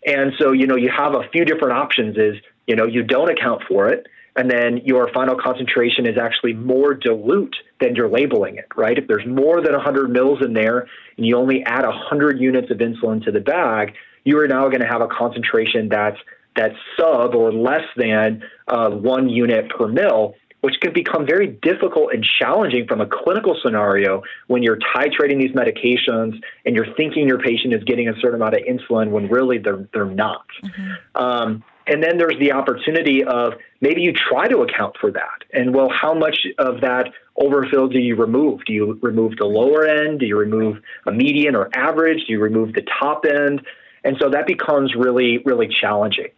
And 0.05 0.31
so, 0.39 0.51
you 0.51 0.67
know, 0.67 0.77
you 0.77 0.89
have 0.95 1.13
a 1.13 1.27
few 1.31 1.43
different 1.45 1.73
options 1.73 2.17
is, 2.17 2.35
you 2.65 2.75
know, 2.75 2.85
you 2.85 3.03
don't 3.03 3.29
account 3.29 3.63
for 3.67 3.89
it, 3.89 4.07
and 4.35 4.49
then 4.49 4.77
your 4.85 5.09
final 5.13 5.35
concentration 5.35 6.07
is 6.07 6.17
actually 6.17 6.53
more 6.53 6.93
dilute 6.93 7.55
than 7.81 7.95
you're 7.95 8.09
labeling 8.09 8.55
it, 8.55 8.67
right? 8.75 8.97
If 8.97 9.07
there's 9.07 9.25
more 9.27 9.61
than 9.61 9.73
100 9.73 10.09
mils 10.09 10.39
in 10.43 10.53
there 10.53 10.87
and 11.17 11.25
you 11.25 11.37
only 11.37 11.63
add 11.65 11.85
100 11.85 12.39
units 12.39 12.71
of 12.71 12.77
insulin 12.77 13.23
to 13.25 13.31
the 13.31 13.41
bag, 13.41 13.93
you 14.23 14.39
are 14.39 14.47
now 14.47 14.69
going 14.69 14.81
to 14.81 14.87
have 14.87 15.01
a 15.01 15.07
concentration 15.07 15.89
that's 15.89 16.17
that's 16.53 16.75
sub 16.99 17.33
or 17.33 17.51
less 17.53 17.85
than 17.95 18.43
uh, 18.67 18.89
one 18.89 19.29
unit 19.29 19.69
per 19.69 19.87
mil 19.87 20.35
which 20.61 20.75
can 20.79 20.93
become 20.93 21.25
very 21.25 21.47
difficult 21.47 22.13
and 22.13 22.25
challenging 22.39 22.87
from 22.87 23.01
a 23.01 23.07
clinical 23.07 23.57
scenario 23.63 24.23
when 24.47 24.63
you're 24.63 24.77
titrating 24.95 25.39
these 25.39 25.51
medications 25.51 26.39
and 26.65 26.75
you're 26.75 26.93
thinking 26.95 27.27
your 27.27 27.39
patient 27.39 27.73
is 27.73 27.83
getting 27.83 28.07
a 28.07 28.13
certain 28.21 28.35
amount 28.35 28.55
of 28.55 28.61
insulin 28.61 29.09
when 29.09 29.27
really 29.27 29.57
they're, 29.57 29.87
they're 29.93 30.05
not. 30.05 30.45
Mm-hmm. 30.63 31.21
Um, 31.21 31.63
and 31.87 32.03
then 32.03 32.17
there's 32.17 32.37
the 32.39 32.51
opportunity 32.51 33.23
of 33.23 33.53
maybe 33.81 34.01
you 34.01 34.13
try 34.13 34.47
to 34.47 34.59
account 34.59 34.95
for 35.01 35.11
that. 35.11 35.43
And 35.51 35.73
well, 35.73 35.89
how 35.89 36.13
much 36.13 36.45
of 36.59 36.81
that 36.81 37.09
overfill 37.35 37.87
do 37.87 37.97
you 37.97 38.15
remove? 38.15 38.63
Do 38.65 38.73
you 38.73 38.99
remove 39.01 39.37
the 39.37 39.45
lower 39.45 39.85
end? 39.85 40.19
Do 40.19 40.27
you 40.27 40.37
remove 40.37 40.77
a 41.07 41.11
median 41.11 41.55
or 41.55 41.69
average? 41.75 42.27
Do 42.27 42.33
you 42.33 42.39
remove 42.39 42.73
the 42.73 42.85
top 42.99 43.25
end? 43.25 43.65
And 44.03 44.15
so 44.21 44.29
that 44.29 44.45
becomes 44.45 44.93
really, 44.95 45.39
really 45.39 45.67
challenging 45.67 46.29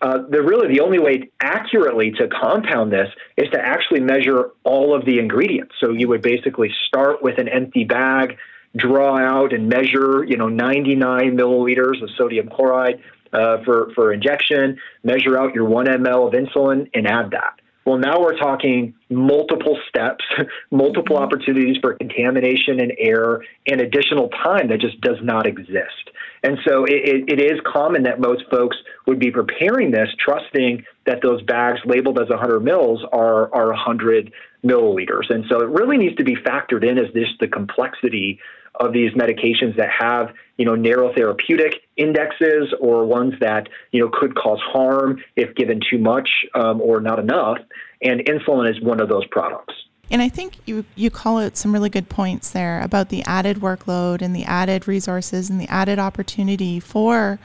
uh, 0.00 0.18
the 0.28 0.42
really 0.42 0.72
the 0.72 0.80
only 0.80 0.98
way 0.98 1.30
accurately 1.42 2.10
to 2.12 2.26
compound 2.28 2.90
this 2.92 3.08
is 3.36 3.48
to 3.50 3.60
actually 3.60 4.00
measure 4.00 4.50
all 4.64 4.94
of 4.94 5.04
the 5.04 5.18
ingredients. 5.18 5.74
So 5.78 5.90
you 5.90 6.08
would 6.08 6.22
basically 6.22 6.72
start 6.86 7.22
with 7.22 7.38
an 7.38 7.48
empty 7.48 7.84
bag, 7.84 8.38
draw 8.76 9.18
out 9.18 9.52
and 9.52 9.68
measure, 9.68 10.24
you 10.24 10.36
know, 10.36 10.48
99 10.48 11.36
milliliters 11.36 12.02
of 12.02 12.08
sodium 12.16 12.48
chloride 12.48 13.02
uh, 13.32 13.58
for 13.64 13.92
for 13.94 14.12
injection, 14.12 14.78
measure 15.04 15.38
out 15.38 15.54
your 15.54 15.66
one 15.66 15.86
ml 15.86 16.26
of 16.28 16.32
insulin, 16.32 16.88
and 16.94 17.06
add 17.06 17.32
that. 17.32 17.60
Well, 17.84 17.98
now 17.98 18.20
we're 18.20 18.36
talking 18.36 18.94
multiple 19.08 19.78
steps, 19.88 20.24
multiple 20.70 21.16
mm-hmm. 21.16 21.24
opportunities 21.24 21.76
for 21.80 21.94
contamination 21.94 22.80
and 22.80 22.92
error, 22.98 23.44
and 23.66 23.80
additional 23.80 24.28
time 24.28 24.68
that 24.68 24.80
just 24.80 25.00
does 25.00 25.18
not 25.22 25.46
exist. 25.46 26.10
And 26.42 26.58
so 26.66 26.84
it, 26.84 27.24
it 27.28 27.40
is 27.40 27.60
common 27.66 28.04
that 28.04 28.20
most 28.20 28.44
folks 28.50 28.76
would 29.06 29.18
be 29.18 29.30
preparing 29.30 29.90
this, 29.90 30.08
trusting 30.18 30.84
that 31.06 31.20
those 31.22 31.42
bags 31.42 31.80
labeled 31.84 32.18
as 32.18 32.28
100 32.28 32.60
mils 32.60 33.04
are, 33.12 33.52
are 33.54 33.68
100 33.68 34.32
milliliters. 34.64 35.28
And 35.30 35.44
so 35.50 35.60
it 35.60 35.68
really 35.68 35.96
needs 35.96 36.16
to 36.16 36.24
be 36.24 36.36
factored 36.36 36.88
in 36.88 36.98
as 36.98 37.12
this 37.14 37.28
the 37.40 37.48
complexity 37.48 38.38
of 38.80 38.92
these 38.92 39.12
medications 39.12 39.76
that 39.76 39.90
have 39.90 40.34
you 40.56 40.64
know 40.64 40.74
narrow 40.74 41.12
therapeutic 41.14 41.82
indexes 41.96 42.74
or 42.80 43.04
ones 43.04 43.34
that 43.40 43.68
you 43.92 44.00
know 44.00 44.10
could 44.12 44.34
cause 44.34 44.58
harm 44.60 45.22
if 45.36 45.54
given 45.54 45.80
too 45.88 45.98
much 45.98 46.28
um, 46.54 46.80
or 46.80 47.00
not 47.00 47.18
enough. 47.18 47.58
And 48.02 48.20
insulin 48.20 48.68
is 48.68 48.80
one 48.80 49.00
of 49.00 49.08
those 49.08 49.26
products. 49.26 49.74
And 50.10 50.20
I 50.20 50.28
think 50.28 50.54
you, 50.66 50.84
you 50.96 51.08
call 51.08 51.38
out 51.38 51.56
some 51.56 51.72
really 51.72 51.90
good 51.90 52.08
points 52.08 52.50
there 52.50 52.80
about 52.80 53.10
the 53.10 53.22
added 53.24 53.58
workload 53.58 54.22
and 54.22 54.34
the 54.34 54.42
added 54.42 54.88
resources 54.88 55.48
and 55.48 55.60
the 55.60 55.68
added 55.68 56.00
opportunity 56.00 56.80
for 56.80 57.38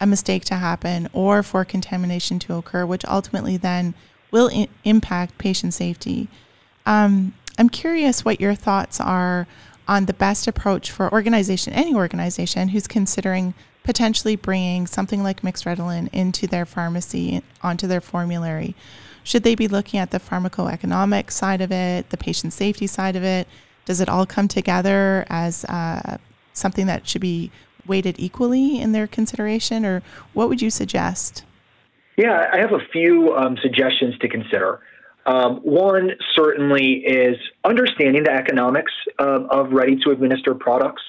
a 0.00 0.06
mistake 0.06 0.44
to 0.46 0.54
happen 0.54 1.08
or 1.12 1.42
for 1.42 1.64
contamination 1.64 2.38
to 2.38 2.54
occur, 2.54 2.86
which 2.86 3.04
ultimately 3.04 3.58
then 3.58 3.94
will 4.30 4.50
I- 4.50 4.68
impact 4.84 5.36
patient 5.36 5.74
safety. 5.74 6.28
Um, 6.86 7.34
I'm 7.58 7.68
curious 7.68 8.24
what 8.24 8.40
your 8.40 8.54
thoughts 8.54 8.98
are 8.98 9.46
on 9.88 10.06
the 10.06 10.14
best 10.14 10.46
approach 10.46 10.90
for 10.90 11.12
organization, 11.12 11.72
any 11.72 11.94
organization 11.94 12.68
who's 12.68 12.86
considering 12.86 13.54
potentially 13.84 14.34
bringing 14.34 14.86
something 14.86 15.22
like 15.22 15.42
Myxredlin 15.42 16.08
into 16.12 16.46
their 16.46 16.66
pharmacy, 16.66 17.42
onto 17.62 17.86
their 17.86 18.00
formulary. 18.00 18.74
Should 19.22 19.44
they 19.44 19.54
be 19.54 19.68
looking 19.68 20.00
at 20.00 20.10
the 20.10 20.18
pharmacoeconomic 20.18 21.30
side 21.30 21.60
of 21.60 21.70
it, 21.70 22.10
the 22.10 22.16
patient 22.16 22.52
safety 22.52 22.86
side 22.86 23.16
of 23.16 23.22
it? 23.22 23.46
Does 23.84 24.00
it 24.00 24.08
all 24.08 24.26
come 24.26 24.48
together 24.48 25.24
as 25.28 25.64
uh, 25.66 26.18
something 26.52 26.86
that 26.86 27.08
should 27.08 27.20
be 27.20 27.52
weighted 27.86 28.16
equally 28.18 28.80
in 28.80 28.90
their 28.90 29.06
consideration, 29.06 29.86
or 29.86 30.02
what 30.32 30.48
would 30.48 30.60
you 30.60 30.70
suggest? 30.70 31.44
Yeah, 32.16 32.50
I 32.52 32.58
have 32.58 32.72
a 32.72 32.84
few 32.92 33.36
um, 33.36 33.56
suggestions 33.58 34.18
to 34.18 34.28
consider. 34.28 34.80
Um, 35.26 35.56
one 35.56 36.12
certainly 36.36 37.04
is 37.04 37.36
understanding 37.64 38.24
the 38.24 38.32
economics 38.32 38.92
of, 39.18 39.50
of 39.50 39.72
ready 39.72 39.96
to 40.04 40.10
administer 40.10 40.54
products. 40.54 41.02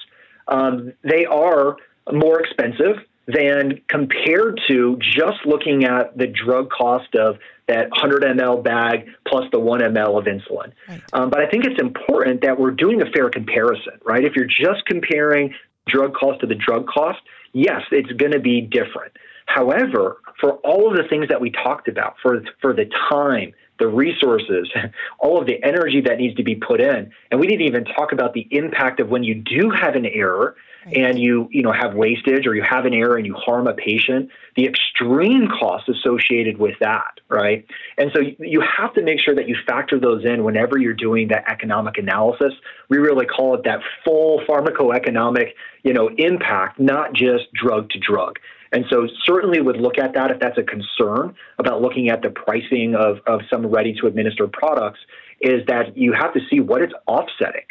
Um, 0.48 0.92
they 1.04 1.24
are 1.24 1.76
more 2.12 2.40
expensive 2.40 2.96
than 3.28 3.80
compared 3.88 4.60
to 4.66 4.98
just 5.00 5.44
looking 5.44 5.84
at 5.84 6.16
the 6.16 6.26
drug 6.26 6.70
cost 6.70 7.14
of 7.14 7.36
that 7.68 7.90
100 7.90 8.22
ml 8.22 8.64
bag 8.64 9.08
plus 9.26 9.44
the 9.52 9.60
1 9.60 9.80
ml 9.80 10.18
of 10.18 10.24
insulin. 10.24 10.72
Right. 10.88 11.02
Um, 11.12 11.30
but 11.30 11.40
I 11.40 11.46
think 11.46 11.66
it's 11.66 11.80
important 11.80 12.40
that 12.40 12.58
we're 12.58 12.70
doing 12.70 13.02
a 13.02 13.06
fair 13.10 13.28
comparison, 13.28 14.00
right? 14.04 14.24
If 14.24 14.34
you're 14.34 14.46
just 14.46 14.84
comparing 14.86 15.54
drug 15.86 16.14
cost 16.14 16.40
to 16.40 16.46
the 16.46 16.54
drug 16.54 16.86
cost, 16.86 17.20
yes, 17.52 17.82
it's 17.92 18.10
going 18.12 18.32
to 18.32 18.40
be 18.40 18.62
different. 18.62 19.12
However, 19.44 20.18
for 20.40 20.54
all 20.64 20.90
of 20.90 20.96
the 20.96 21.08
things 21.08 21.28
that 21.28 21.40
we 21.40 21.50
talked 21.50 21.88
about, 21.88 22.16
for, 22.22 22.42
for 22.60 22.72
the 22.72 22.86
time, 23.10 23.52
the 23.78 23.88
resources, 23.88 24.68
all 25.18 25.40
of 25.40 25.46
the 25.46 25.62
energy 25.62 26.02
that 26.02 26.18
needs 26.18 26.36
to 26.36 26.42
be 26.42 26.54
put 26.54 26.80
in, 26.80 27.12
and 27.30 27.40
we 27.40 27.46
didn't 27.46 27.66
even 27.66 27.84
talk 27.84 28.12
about 28.12 28.34
the 28.34 28.46
impact 28.50 29.00
of 29.00 29.08
when 29.08 29.24
you 29.24 29.34
do 29.34 29.70
have 29.70 29.94
an 29.94 30.06
error 30.06 30.56
and 30.94 31.18
you 31.18 31.48
you 31.50 31.62
know 31.62 31.72
have 31.72 31.94
wastage 31.94 32.46
or 32.46 32.54
you 32.54 32.62
have 32.62 32.86
an 32.86 32.94
error 32.94 33.16
and 33.16 33.26
you 33.26 33.34
harm 33.34 33.66
a 33.66 33.74
patient 33.74 34.30
the 34.56 34.64
extreme 34.64 35.48
costs 35.60 35.88
associated 35.88 36.56
with 36.58 36.74
that 36.80 37.18
right? 37.28 37.66
And 37.98 38.10
so 38.14 38.22
you 38.38 38.62
have 38.78 38.94
to 38.94 39.02
make 39.02 39.20
sure 39.20 39.34
that 39.34 39.48
you 39.48 39.56
factor 39.66 40.00
those 40.00 40.24
in 40.24 40.44
whenever 40.44 40.78
you're 40.78 40.94
doing 40.94 41.28
that 41.28 41.44
economic 41.48 41.98
analysis. 41.98 42.54
We 42.88 42.98
really 42.98 43.26
call 43.26 43.54
it 43.54 43.64
that 43.64 43.80
full 44.04 44.42
pharmacoeconomic 44.48 45.50
you 45.82 45.92
know 45.92 46.10
impact 46.16 46.80
not 46.80 47.12
just 47.12 47.52
drug 47.52 47.90
to 47.90 47.98
drug 47.98 48.38
and 48.72 48.84
so 48.90 49.06
certainly 49.24 49.60
would 49.60 49.80
look 49.80 49.98
at 49.98 50.14
that 50.14 50.30
if 50.30 50.38
that's 50.40 50.58
a 50.58 50.62
concern 50.62 51.34
about 51.58 51.80
looking 51.80 52.08
at 52.10 52.22
the 52.22 52.30
pricing 52.30 52.94
of, 52.94 53.18
of 53.26 53.40
some 53.50 53.66
ready 53.66 53.94
to 54.00 54.06
administer 54.06 54.46
products 54.46 55.00
is 55.40 55.64
that 55.66 55.96
you 55.96 56.12
have 56.12 56.32
to 56.34 56.40
see 56.50 56.60
what 56.60 56.82
it's 56.82 56.94
offsetting 57.06 57.62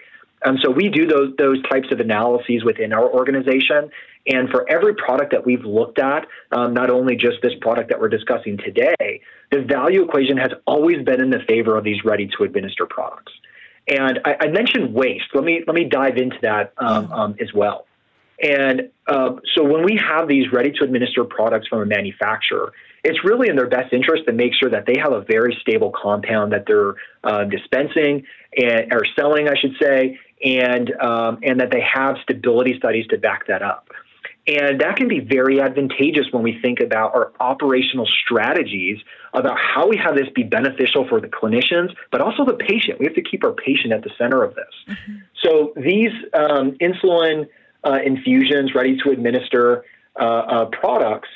um, 0.45 0.57
so 0.63 0.69
we 0.69 0.89
do 0.89 1.07
those 1.07 1.33
those 1.37 1.61
types 1.63 1.87
of 1.91 1.99
analyses 1.99 2.63
within 2.63 2.93
our 2.93 3.09
organization. 3.09 3.89
And 4.27 4.49
for 4.49 4.69
every 4.69 4.93
product 4.93 5.31
that 5.31 5.45
we've 5.45 5.63
looked 5.63 5.99
at, 5.99 6.27
um, 6.51 6.73
not 6.73 6.89
only 6.89 7.15
just 7.15 7.37
this 7.41 7.53
product 7.61 7.89
that 7.89 7.99
we're 7.99 8.09
discussing 8.09 8.57
today, 8.57 9.21
the 9.51 9.61
value 9.61 10.03
equation 10.03 10.37
has 10.37 10.51
always 10.65 11.03
been 11.05 11.21
in 11.21 11.29
the 11.29 11.39
favor 11.47 11.77
of 11.77 11.85
these 11.85 12.03
ready 12.03 12.29
to 12.37 12.43
administer 12.43 12.85
products. 12.85 13.31
And 13.87 14.19
I, 14.25 14.35
I, 14.41 14.47
mentioned 14.47 14.93
waste. 14.93 15.27
Let 15.33 15.45
me 15.45 15.63
let 15.65 15.73
me 15.73 15.85
dive 15.85 16.17
into 16.17 16.37
that 16.41 16.73
um, 16.77 17.11
um 17.11 17.35
as 17.39 17.53
well. 17.53 17.86
And 18.41 18.89
uh, 19.07 19.35
so 19.55 19.63
when 19.63 19.83
we 19.83 19.99
have 20.07 20.27
these 20.27 20.51
ready 20.51 20.71
to 20.71 20.83
administer 20.83 21.23
products 21.23 21.67
from 21.67 21.81
a 21.81 21.85
manufacturer, 21.85 22.71
it's 23.03 23.23
really 23.23 23.49
in 23.49 23.55
their 23.55 23.67
best 23.67 23.93
interest 23.93 24.25
to 24.27 24.33
make 24.33 24.53
sure 24.53 24.69
that 24.69 24.85
they 24.85 24.99
have 24.99 25.11
a 25.11 25.21
very 25.21 25.57
stable 25.61 25.91
compound 25.91 26.51
that 26.51 26.65
they're 26.67 26.95
uh, 27.23 27.45
dispensing 27.45 28.25
and 28.55 28.93
or 28.93 29.05
selling, 29.15 29.47
I 29.47 29.55
should 29.59 29.75
say, 29.81 30.19
and 30.43 30.91
um, 31.01 31.39
and 31.41 31.59
that 31.61 31.71
they 31.71 31.81
have 31.81 32.17
stability 32.23 32.77
studies 32.77 33.07
to 33.07 33.17
back 33.17 33.47
that 33.47 33.61
up. 33.61 33.89
And 34.47 34.79
that 34.79 34.95
can 34.95 35.09
be 35.09 35.19
very 35.19 35.59
advantageous 35.59 36.27
when 36.31 36.41
we 36.41 36.57
think 36.61 36.79
about 36.79 37.13
our 37.13 37.33
operational 37.39 38.07
strategies 38.23 38.97
about 39.33 39.57
how 39.59 39.89
we 39.89 39.97
have 39.97 40.15
this 40.15 40.27
be 40.33 40.43
beneficial 40.43 41.05
for 41.07 41.19
the 41.19 41.27
clinicians, 41.27 41.93
but 42.11 42.21
also 42.21 42.45
the 42.45 42.53
patient. 42.53 42.97
We 42.99 43.05
have 43.05 43.15
to 43.15 43.21
keep 43.21 43.43
our 43.43 43.51
patient 43.51 43.91
at 43.91 44.03
the 44.03 44.09
center 44.17 44.43
of 44.43 44.55
this. 44.55 44.73
Mm-hmm. 44.87 45.15
So 45.43 45.73
these 45.75 46.11
um, 46.33 46.77
insulin 46.79 47.47
uh, 47.83 47.99
infusions, 48.05 48.73
ready 48.75 48.97
to 49.03 49.11
administer 49.11 49.83
uh, 50.19 50.23
uh, 50.23 50.65
products, 50.65 51.29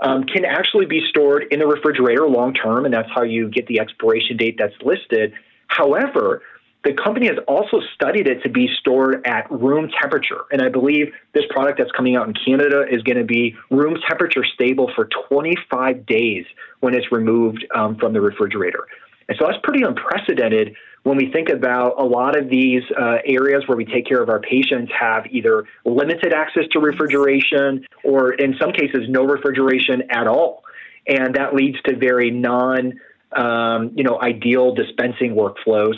um, 0.00 0.24
can 0.24 0.44
actually 0.44 0.86
be 0.86 1.02
stored 1.08 1.46
in 1.50 1.58
the 1.58 1.66
refrigerator 1.66 2.28
long 2.28 2.54
term, 2.54 2.84
and 2.84 2.94
that's 2.94 3.08
how 3.14 3.22
you 3.22 3.48
get 3.48 3.66
the 3.66 3.80
expiration 3.80 4.36
date 4.36 4.56
that's 4.58 4.74
listed. 4.82 5.32
However, 5.66 6.42
the 6.84 6.92
company 6.92 7.26
has 7.26 7.36
also 7.48 7.80
studied 7.94 8.28
it 8.28 8.42
to 8.44 8.48
be 8.48 8.68
stored 8.78 9.26
at 9.26 9.50
room 9.50 9.90
temperature. 10.00 10.42
And 10.52 10.62
I 10.62 10.68
believe 10.68 11.12
this 11.34 11.44
product 11.50 11.78
that's 11.78 11.90
coming 11.90 12.14
out 12.14 12.28
in 12.28 12.34
Canada 12.34 12.84
is 12.88 13.02
going 13.02 13.18
to 13.18 13.24
be 13.24 13.56
room 13.70 13.96
temperature 14.08 14.44
stable 14.54 14.90
for 14.94 15.08
25 15.28 16.06
days 16.06 16.46
when 16.80 16.94
it's 16.94 17.10
removed 17.10 17.66
um, 17.74 17.96
from 17.96 18.12
the 18.12 18.20
refrigerator. 18.20 18.86
And 19.28 19.36
so 19.38 19.46
that's 19.46 19.58
pretty 19.62 19.82
unprecedented 19.82 20.74
when 21.02 21.16
we 21.16 21.30
think 21.30 21.48
about 21.48 21.94
a 21.98 22.04
lot 22.04 22.36
of 22.36 22.48
these 22.48 22.82
uh, 22.98 23.18
areas 23.24 23.62
where 23.66 23.76
we 23.76 23.84
take 23.84 24.06
care 24.06 24.22
of 24.22 24.28
our 24.28 24.40
patients 24.40 24.90
have 24.98 25.26
either 25.30 25.64
limited 25.84 26.32
access 26.32 26.64
to 26.72 26.80
refrigeration 26.80 27.86
or 28.04 28.32
in 28.32 28.54
some 28.60 28.72
cases 28.72 29.02
no 29.08 29.24
refrigeration 29.24 30.02
at 30.10 30.26
all. 30.26 30.64
And 31.06 31.34
that 31.34 31.54
leads 31.54 31.80
to 31.82 31.96
very 31.96 32.30
non 32.30 32.94
um, 33.32 33.92
you 33.94 34.04
know, 34.04 34.20
ideal 34.20 34.74
dispensing 34.74 35.34
workflows. 35.34 35.94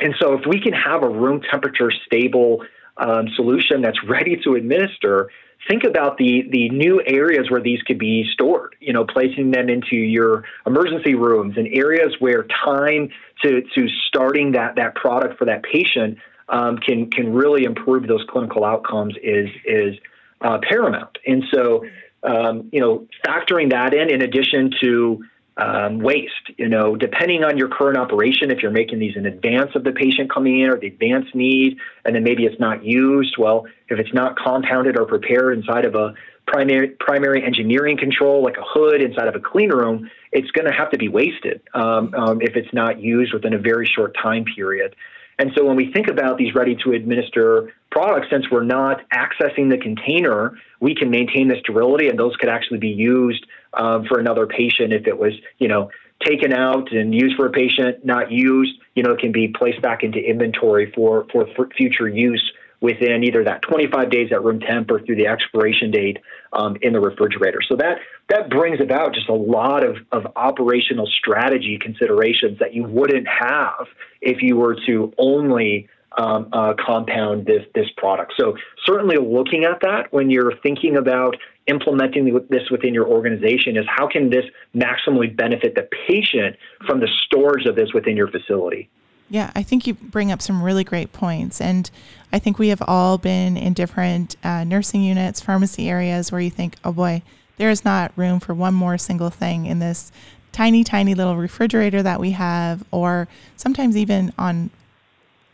And 0.00 0.14
so 0.20 0.34
if 0.34 0.46
we 0.46 0.60
can 0.60 0.72
have 0.72 1.02
a 1.02 1.08
room 1.08 1.42
temperature 1.48 1.92
stable 2.06 2.64
um, 2.96 3.28
solution 3.36 3.82
that's 3.82 4.02
ready 4.08 4.36
to 4.44 4.54
administer, 4.54 5.30
think 5.68 5.84
about 5.84 6.16
the 6.16 6.48
the 6.50 6.68
new 6.70 7.02
areas 7.06 7.50
where 7.50 7.60
these 7.60 7.82
could 7.82 7.98
be 7.98 8.28
stored. 8.32 8.76
You 8.80 8.92
know, 8.92 9.04
placing 9.04 9.50
them 9.50 9.68
into 9.68 9.96
your 9.96 10.44
emergency 10.66 11.14
rooms 11.14 11.56
and 11.56 11.68
areas 11.72 12.14
where 12.18 12.46
time 12.64 13.10
to 13.42 13.62
to 13.62 13.88
starting 14.08 14.52
that 14.52 14.76
that 14.76 14.94
product 14.94 15.38
for 15.38 15.44
that 15.46 15.62
patient 15.62 16.18
um, 16.48 16.78
can 16.78 17.10
can 17.10 17.32
really 17.32 17.64
improve 17.64 18.06
those 18.06 18.24
clinical 18.28 18.64
outcomes 18.64 19.14
is 19.22 19.48
is 19.64 19.96
uh, 20.40 20.58
paramount. 20.68 21.18
And 21.26 21.44
so, 21.52 21.84
um, 22.22 22.68
you 22.72 22.80
know, 22.80 23.06
factoring 23.26 23.70
that 23.70 23.94
in, 23.94 24.10
in 24.10 24.22
addition 24.22 24.72
to 24.80 25.24
um, 25.60 25.98
waste. 25.98 26.50
You 26.56 26.68
know, 26.68 26.96
depending 26.96 27.44
on 27.44 27.56
your 27.56 27.68
current 27.68 27.98
operation, 27.98 28.50
if 28.50 28.62
you're 28.62 28.70
making 28.70 28.98
these 28.98 29.16
in 29.16 29.26
advance 29.26 29.70
of 29.74 29.84
the 29.84 29.92
patient 29.92 30.32
coming 30.32 30.60
in 30.60 30.70
or 30.70 30.78
the 30.78 30.88
advance 30.88 31.26
need, 31.34 31.76
and 32.04 32.14
then 32.14 32.24
maybe 32.24 32.44
it's 32.44 32.58
not 32.60 32.84
used. 32.84 33.36
Well, 33.38 33.66
if 33.88 33.98
it's 33.98 34.12
not 34.12 34.36
compounded 34.36 34.98
or 34.98 35.06
prepared 35.06 35.58
inside 35.58 35.84
of 35.84 35.94
a 35.94 36.14
primary 36.46 36.88
primary 36.88 37.44
engineering 37.44 37.96
control, 37.96 38.42
like 38.42 38.56
a 38.56 38.64
hood 38.64 39.02
inside 39.02 39.28
of 39.28 39.34
a 39.34 39.40
clean 39.40 39.70
room, 39.70 40.10
it's 40.32 40.50
going 40.50 40.66
to 40.66 40.72
have 40.72 40.90
to 40.90 40.98
be 40.98 41.08
wasted 41.08 41.60
um, 41.74 42.14
um, 42.14 42.40
if 42.40 42.56
it's 42.56 42.72
not 42.72 43.00
used 43.00 43.32
within 43.32 43.54
a 43.54 43.58
very 43.58 43.86
short 43.86 44.16
time 44.20 44.44
period. 44.44 44.96
And 45.40 45.52
so 45.56 45.64
when 45.64 45.74
we 45.74 45.90
think 45.90 46.08
about 46.08 46.36
these 46.36 46.54
ready 46.54 46.76
to 46.84 46.92
administer 46.92 47.72
products, 47.90 48.26
since 48.30 48.50
we're 48.50 48.62
not 48.62 49.00
accessing 49.08 49.70
the 49.70 49.78
container, 49.78 50.52
we 50.80 50.94
can 50.94 51.08
maintain 51.08 51.48
the 51.48 51.56
sterility 51.60 52.08
and 52.08 52.18
those 52.18 52.36
could 52.36 52.50
actually 52.50 52.78
be 52.78 52.90
used 52.90 53.46
um, 53.72 54.04
for 54.04 54.20
another 54.20 54.46
patient 54.46 54.92
if 54.92 55.06
it 55.06 55.18
was, 55.18 55.32
you 55.56 55.66
know, 55.66 55.90
taken 56.22 56.52
out 56.52 56.92
and 56.92 57.14
used 57.14 57.36
for 57.36 57.46
a 57.46 57.50
patient, 57.50 58.04
not 58.04 58.30
used, 58.30 58.78
you 58.94 59.02
know, 59.02 59.12
it 59.12 59.18
can 59.18 59.32
be 59.32 59.48
placed 59.48 59.80
back 59.80 60.02
into 60.02 60.18
inventory 60.18 60.92
for, 60.94 61.26
for, 61.32 61.46
for 61.56 61.70
future 61.74 62.06
use 62.06 62.52
within 62.80 63.24
either 63.24 63.44
that 63.44 63.62
25 63.62 64.10
days 64.10 64.32
at 64.32 64.42
room 64.42 64.60
temp 64.60 64.90
or 64.90 65.00
through 65.00 65.16
the 65.16 65.26
expiration 65.26 65.90
date 65.90 66.18
um, 66.52 66.76
in 66.82 66.92
the 66.92 67.00
refrigerator. 67.00 67.60
So 67.68 67.76
that 67.76 67.98
that 68.28 68.48
brings 68.48 68.80
about 68.80 69.14
just 69.14 69.28
a 69.28 69.34
lot 69.34 69.84
of, 69.84 69.96
of 70.12 70.26
operational 70.36 71.06
strategy 71.06 71.78
considerations 71.80 72.58
that 72.58 72.74
you 72.74 72.84
wouldn't 72.84 73.26
have 73.28 73.86
if 74.20 74.42
you 74.42 74.56
were 74.56 74.76
to 74.86 75.12
only 75.18 75.88
um, 76.18 76.48
uh, 76.52 76.74
compound 76.78 77.46
this 77.46 77.64
this 77.74 77.86
product. 77.96 78.32
So 78.38 78.56
certainly 78.84 79.16
looking 79.16 79.64
at 79.64 79.80
that 79.82 80.12
when 80.12 80.30
you're 80.30 80.56
thinking 80.62 80.96
about 80.96 81.36
implementing 81.66 82.46
this 82.48 82.68
within 82.70 82.94
your 82.94 83.06
organization 83.06 83.76
is 83.76 83.84
how 83.88 84.08
can 84.08 84.30
this 84.30 84.44
maximally 84.74 85.34
benefit 85.34 85.74
the 85.74 85.88
patient 86.08 86.56
from 86.86 87.00
the 87.00 87.08
storage 87.26 87.66
of 87.66 87.76
this 87.76 87.92
within 87.94 88.16
your 88.16 88.28
facility. 88.28 88.88
Yeah, 89.32 89.52
I 89.54 89.62
think 89.62 89.86
you 89.86 89.94
bring 89.94 90.32
up 90.32 90.42
some 90.42 90.60
really 90.60 90.82
great 90.82 91.12
points. 91.12 91.60
And 91.60 91.88
I 92.32 92.40
think 92.40 92.58
we 92.58 92.68
have 92.68 92.82
all 92.86 93.16
been 93.16 93.56
in 93.56 93.72
different 93.74 94.36
uh, 94.42 94.64
nursing 94.64 95.02
units, 95.02 95.40
pharmacy 95.40 95.88
areas 95.88 96.32
where 96.32 96.40
you 96.40 96.50
think, 96.50 96.74
oh 96.84 96.92
boy, 96.92 97.22
there 97.56 97.70
is 97.70 97.84
not 97.84 98.12
room 98.16 98.40
for 98.40 98.54
one 98.54 98.74
more 98.74 98.98
single 98.98 99.30
thing 99.30 99.66
in 99.66 99.78
this 99.78 100.10
tiny, 100.50 100.82
tiny 100.82 101.14
little 101.14 101.36
refrigerator 101.36 102.02
that 102.02 102.18
we 102.18 102.32
have, 102.32 102.82
or 102.90 103.28
sometimes 103.56 103.96
even 103.96 104.32
on 104.36 104.70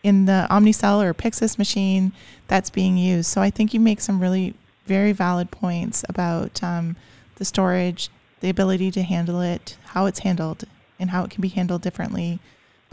in 0.02 0.25
the 0.25 0.47
Omnicell 0.50 1.02
or 1.02 1.12
Pyxis 1.12 1.58
machine 1.58 2.12
that's 2.47 2.71
being 2.71 2.97
used. 2.97 3.28
So 3.28 3.43
I 3.43 3.50
think 3.50 3.75
you 3.75 3.80
make 3.80 4.00
some 4.00 4.21
really 4.21 4.54
very 4.86 5.12
valid 5.12 5.50
points 5.50 6.04
about 6.08 6.62
um, 6.62 6.97
the 7.34 7.45
storage, 7.45 8.08
the 8.41 8.49
ability 8.49 8.93
to 8.93 9.02
handle 9.02 9.41
it, 9.41 9.76
how 9.86 10.06
it's 10.06 10.21
handled, 10.21 10.65
and 10.99 11.10
how 11.10 11.25
it 11.25 11.30
can 11.30 11.43
be 11.43 11.49
handled 11.49 11.82
differently 11.82 12.39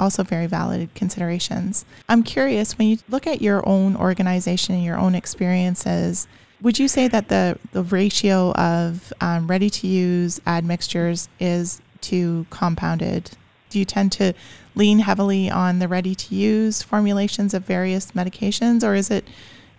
also 0.04 0.22
very 0.22 0.48
valid 0.48 0.94
considerations. 0.96 1.86
I'm 2.10 2.24
curious 2.24 2.78
when 2.78 2.90
you 2.90 2.98
look 3.10 3.26
at 3.26 3.42
your 3.42 3.68
own 3.68 3.96
organization 3.96 4.76
and 4.76 4.84
your 4.84 4.98
own 4.98 5.16
experiences, 5.16 6.28
would 6.62 6.78
you 6.78 6.88
say 6.88 7.08
that 7.08 7.30
the, 7.30 7.58
the 7.72 7.84
ratio 7.84 8.52
of 8.54 9.14
um, 9.22 9.48
ready 9.48 9.70
to 9.70 9.88
use 9.88 10.42
admixtures 10.46 11.30
is 11.40 11.82
to 12.02 12.46
compounded? 12.50 13.32
Do 13.70 13.80
you 13.80 13.86
tend 13.86 14.12
to 14.14 14.34
lean 14.76 15.00
heavily 15.00 15.50
on 15.50 15.80
the 15.80 15.88
ready 15.88 16.16
to 16.16 16.36
use 16.36 16.84
formulations 16.84 17.54
of 17.54 17.64
various 17.64 18.12
medications, 18.12 18.84
or 18.84 18.94
is 18.94 19.10
it 19.10 19.26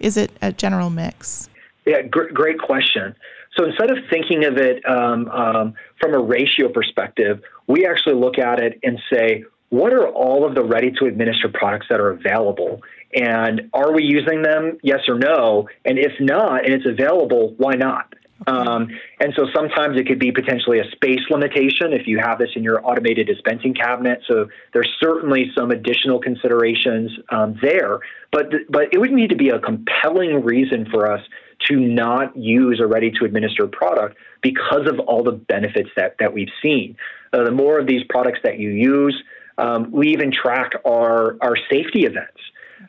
is 0.00 0.16
it 0.16 0.30
a 0.42 0.52
general 0.52 0.90
mix? 0.90 1.48
Yeah, 1.86 2.02
gr- 2.02 2.32
great 2.32 2.58
question. 2.58 3.14
So 3.56 3.64
instead 3.64 3.90
of 3.90 3.98
thinking 4.10 4.44
of 4.44 4.56
it 4.56 4.84
um, 4.84 5.28
um, 5.28 5.74
from 6.00 6.12
a 6.14 6.18
ratio 6.18 6.68
perspective, 6.68 7.40
we 7.68 7.86
actually 7.86 8.16
look 8.16 8.38
at 8.38 8.58
it 8.58 8.80
and 8.82 8.98
say, 9.12 9.44
what 9.74 9.92
are 9.92 10.06
all 10.06 10.46
of 10.46 10.54
the 10.54 10.62
ready 10.62 10.92
to 10.92 11.06
administer 11.06 11.48
products 11.48 11.86
that 11.90 12.00
are 12.00 12.10
available? 12.10 12.80
And 13.12 13.70
are 13.72 13.92
we 13.92 14.04
using 14.04 14.42
them? 14.42 14.78
Yes 14.84 15.00
or 15.08 15.18
no? 15.18 15.68
And 15.84 15.98
if 15.98 16.12
not, 16.20 16.64
and 16.64 16.72
it's 16.72 16.86
available, 16.86 17.54
why 17.56 17.74
not? 17.74 18.14
Um, 18.46 18.88
and 19.18 19.32
so 19.34 19.46
sometimes 19.52 19.98
it 19.98 20.06
could 20.06 20.20
be 20.20 20.30
potentially 20.30 20.78
a 20.78 20.88
space 20.92 21.22
limitation 21.28 21.92
if 21.92 22.06
you 22.06 22.18
have 22.18 22.38
this 22.38 22.50
in 22.54 22.62
your 22.62 22.86
automated 22.86 23.26
dispensing 23.26 23.74
cabinet. 23.74 24.22
So 24.28 24.48
there's 24.72 24.90
certainly 25.02 25.50
some 25.58 25.72
additional 25.72 26.20
considerations 26.20 27.10
um, 27.30 27.58
there, 27.60 27.98
but 28.30 28.52
th- 28.52 28.66
but 28.68 28.92
it 28.92 28.98
would 28.98 29.12
need 29.12 29.30
to 29.30 29.36
be 29.36 29.48
a 29.48 29.58
compelling 29.58 30.44
reason 30.44 30.86
for 30.88 31.10
us 31.10 31.22
to 31.68 31.76
not 31.76 32.36
use 32.36 32.80
a 32.80 32.86
ready 32.86 33.10
to 33.10 33.24
administer 33.24 33.66
product 33.66 34.16
because 34.40 34.86
of 34.86 35.00
all 35.00 35.24
the 35.24 35.32
benefits 35.32 35.90
that 35.96 36.16
that 36.20 36.32
we've 36.32 36.52
seen. 36.62 36.96
Uh, 37.32 37.42
the 37.44 37.50
more 37.50 37.80
of 37.80 37.86
these 37.86 38.02
products 38.08 38.38
that 38.44 38.58
you 38.58 38.70
use, 38.70 39.20
um, 39.58 39.90
we 39.90 40.08
even 40.08 40.32
track 40.32 40.72
our, 40.84 41.36
our 41.40 41.56
safety 41.70 42.04
events. 42.04 42.40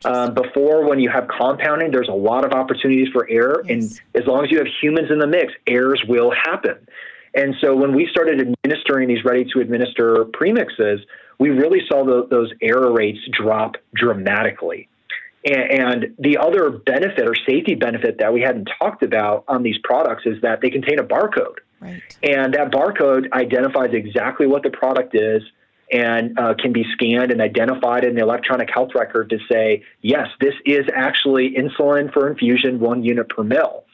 Um, 0.04 0.34
before, 0.34 0.86
when 0.86 1.00
you 1.00 1.08
have 1.08 1.26
compounding, 1.26 1.90
there's 1.90 2.08
a 2.08 2.12
lot 2.12 2.44
of 2.44 2.52
opportunities 2.52 3.08
for 3.12 3.26
error. 3.30 3.62
Yes. 3.64 4.00
And 4.14 4.22
as 4.22 4.26
long 4.26 4.44
as 4.44 4.50
you 4.50 4.58
have 4.58 4.66
humans 4.80 5.10
in 5.10 5.18
the 5.18 5.26
mix, 5.26 5.52
errors 5.66 6.02
will 6.06 6.30
happen. 6.30 6.86
And 7.34 7.54
so 7.60 7.74
when 7.76 7.94
we 7.94 8.06
started 8.10 8.40
administering 8.40 9.08
these 9.08 9.24
ready 9.24 9.44
to 9.52 9.60
administer 9.60 10.24
premixes, 10.24 10.98
we 11.38 11.50
really 11.50 11.80
saw 11.88 12.04
the, 12.04 12.26
those 12.28 12.52
error 12.62 12.92
rates 12.92 13.20
drop 13.32 13.76
dramatically. 13.94 14.88
And, 15.44 15.70
and 15.70 16.14
the 16.18 16.38
other 16.38 16.70
benefit 16.70 17.28
or 17.28 17.34
safety 17.48 17.74
benefit 17.74 18.18
that 18.18 18.32
we 18.32 18.40
hadn't 18.40 18.68
talked 18.80 19.02
about 19.02 19.44
on 19.48 19.62
these 19.62 19.76
products 19.84 20.24
is 20.26 20.40
that 20.42 20.60
they 20.60 20.70
contain 20.70 20.98
a 20.98 21.04
barcode. 21.04 21.56
Right. 21.78 22.02
And 22.22 22.54
that 22.54 22.70
barcode 22.70 23.30
identifies 23.32 23.90
exactly 23.92 24.46
what 24.46 24.62
the 24.62 24.70
product 24.70 25.14
is, 25.14 25.42
and 25.92 26.38
uh, 26.38 26.54
can 26.54 26.72
be 26.72 26.84
scanned 26.92 27.30
and 27.30 27.40
identified 27.40 28.04
in 28.04 28.14
the 28.14 28.22
electronic 28.22 28.68
health 28.72 28.90
record 28.94 29.30
to 29.30 29.38
say, 29.50 29.84
yes, 30.02 30.28
this 30.40 30.54
is 30.64 30.84
actually 30.94 31.54
insulin 31.54 32.12
for 32.12 32.28
infusion, 32.28 32.80
one 32.80 33.04
unit 33.04 33.28
per 33.28 33.42
mil. 33.42 33.84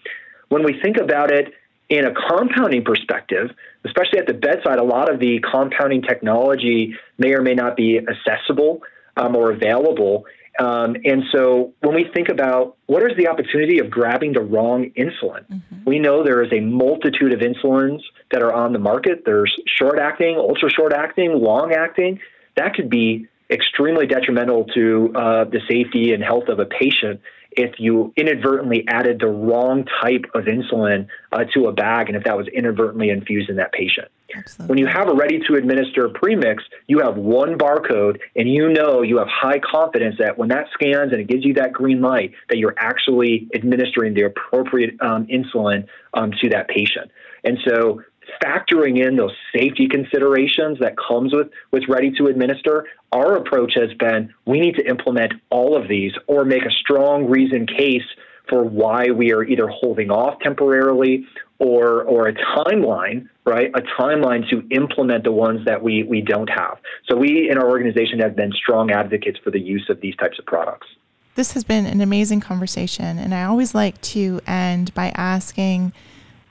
When 0.49 0.65
we 0.65 0.81
think 0.81 0.97
about 0.97 1.31
it 1.31 1.53
in 1.89 2.07
a 2.07 2.13
compounding 2.15 2.85
perspective, 2.85 3.51
especially 3.85 4.19
at 4.19 4.27
the 4.27 4.35
bedside, 4.35 4.79
a 4.79 4.85
lot 4.85 5.13
of 5.13 5.21
the 5.21 5.41
compounding 5.41 6.03
technology 6.03 6.95
may 7.19 7.35
or 7.35 7.43
may 7.43 7.55
not 7.55 7.77
be 7.77 7.99
accessible 7.99 8.83
um, 9.17 9.37
or 9.37 9.51
available. 9.51 10.25
Um, 10.59 10.97
and 11.05 11.25
so 11.33 11.73
when 11.81 11.95
we 11.95 12.11
think 12.15 12.29
about 12.29 12.77
what 12.87 13.03
is 13.03 13.17
the 13.17 13.29
opportunity 13.29 13.79
of 13.79 13.91
grabbing 13.91 14.35
the 14.35 14.41
wrong 14.41 14.91
insulin, 14.99 15.47
mm-hmm. 15.47 15.85
we 15.87 15.99
know 15.99 16.23
there 16.23 16.43
is 16.43 16.53
a 16.53 16.61
multitude 16.61 17.33
of 17.33 17.41
insulins 17.41 18.01
that 18.31 18.43
are 18.43 18.53
on 18.53 18.73
the 18.73 18.79
market. 18.79 19.23
There's 19.25 19.53
short 19.67 19.99
acting, 19.99 20.37
ultra 20.37 20.71
short 20.71 20.93
acting, 20.93 21.33
long 21.33 21.73
acting. 21.73 22.21
That 22.57 22.75
could 22.75 22.91
be 22.91 23.29
extremely 23.51 24.07
detrimental 24.07 24.65
to 24.75 25.13
uh, 25.15 25.45
the 25.45 25.61
safety 25.69 26.13
and 26.13 26.23
health 26.23 26.49
of 26.49 26.59
a 26.59 26.67
patient 26.67 27.21
if 27.53 27.79
you 27.79 28.13
inadvertently 28.17 28.85
added 28.89 29.21
the 29.21 29.27
wrong 29.27 29.85
type 30.03 30.25
of 30.35 30.45
insulin 30.45 31.07
uh, 31.33 31.45
to 31.55 31.67
a 31.67 31.73
bag 31.73 32.09
and 32.09 32.17
if 32.17 32.25
that 32.25 32.37
was 32.37 32.49
inadvertently 32.49 33.11
infused 33.11 33.51
in 33.51 33.57
that 33.57 33.73
patient. 33.73 34.09
Absolutely. 34.35 34.71
When 34.71 34.79
you 34.79 34.87
have 34.87 35.09
a 35.09 35.15
ready 35.15 35.41
to 35.49 35.55
administer 35.55 36.09
premix, 36.09 36.63
you 36.87 37.01
have 37.01 37.17
one 37.17 37.59
barcode 37.59 38.19
and 38.37 38.49
you 38.49 38.73
know 38.73 39.03
you 39.03 39.19
have 39.19 39.29
high 39.29 39.59
confidence 39.59 40.17
that 40.19 40.39
when 40.39 40.49
that 40.49 40.67
scans 40.73 41.13
and 41.13 41.21
it 41.21 41.29
gives 41.29 41.45
you 41.45 41.55
that 41.55 41.73
green 41.73 42.01
light, 42.01 42.33
that 42.49 42.59
you're 42.59 42.75
actually 42.79 43.49
administering 43.55 44.15
the 44.15 44.23
appropriate 44.23 44.95
um, 45.01 45.27
insulin 45.27 45.87
um, 46.15 46.33
to 46.41 46.49
that 46.51 46.69
patient. 46.69 47.11
And 47.45 47.59
so 47.67 48.03
factoring 48.43 49.05
in 49.05 49.17
those 49.17 49.33
safety 49.55 49.89
considerations 49.89 50.79
that 50.81 50.95
comes 50.97 51.35
with, 51.35 51.49
with 51.71 51.85
ready 51.89 52.11
to 52.13 52.27
administer, 52.27 52.87
our 53.11 53.37
approach 53.37 53.73
has 53.75 53.93
been 53.99 54.33
we 54.47 54.61
need 54.61 54.77
to 54.77 54.87
implement 54.89 55.35
all 55.51 55.77
of 55.77 55.89
these 55.89 56.13
or 56.27 56.45
make 56.45 56.65
a 56.65 56.71
strong 56.71 57.27
reason 57.27 57.67
case 57.67 58.07
for 58.49 58.65
why 58.65 59.07
we 59.07 59.33
are 59.33 59.45
either 59.45 59.69
holding 59.69 60.11
off 60.11 60.39
temporarily 60.41 61.25
or 61.63 62.03
or 62.03 62.27
a 62.27 62.35
timeline, 62.35 63.29
right? 63.47 63.71
A 63.75 63.83
timeline 64.01 64.49
to 64.51 64.67
implement 64.75 65.23
the 65.23 65.31
ones 65.31 65.65
that 65.65 65.81
we 65.83 66.03
we 66.03 66.21
don't 66.21 66.51
have. 66.51 66.79
So 67.09 67.17
we 67.17 67.49
in 67.49 67.57
our 67.57 67.69
organization 67.71 68.19
have 68.19 68.35
been 68.35 68.53
strong 68.53 68.91
advocates 68.91 69.39
for 69.43 69.53
the 69.53 69.61
use 69.61 69.87
of 69.89 70.01
these 70.01 70.17
types 70.17 70.39
of 70.41 70.45
products. 70.45 70.89
This 71.37 71.53
has 71.53 71.65
been 71.65 71.87
an 71.87 72.01
amazing 72.01 72.41
conversation, 72.41 73.17
and 73.17 73.33
I 73.33 73.45
always 73.45 73.75
like 73.75 74.01
to 74.03 74.41
end 74.47 74.93
by 74.93 75.13
asking 75.15 75.93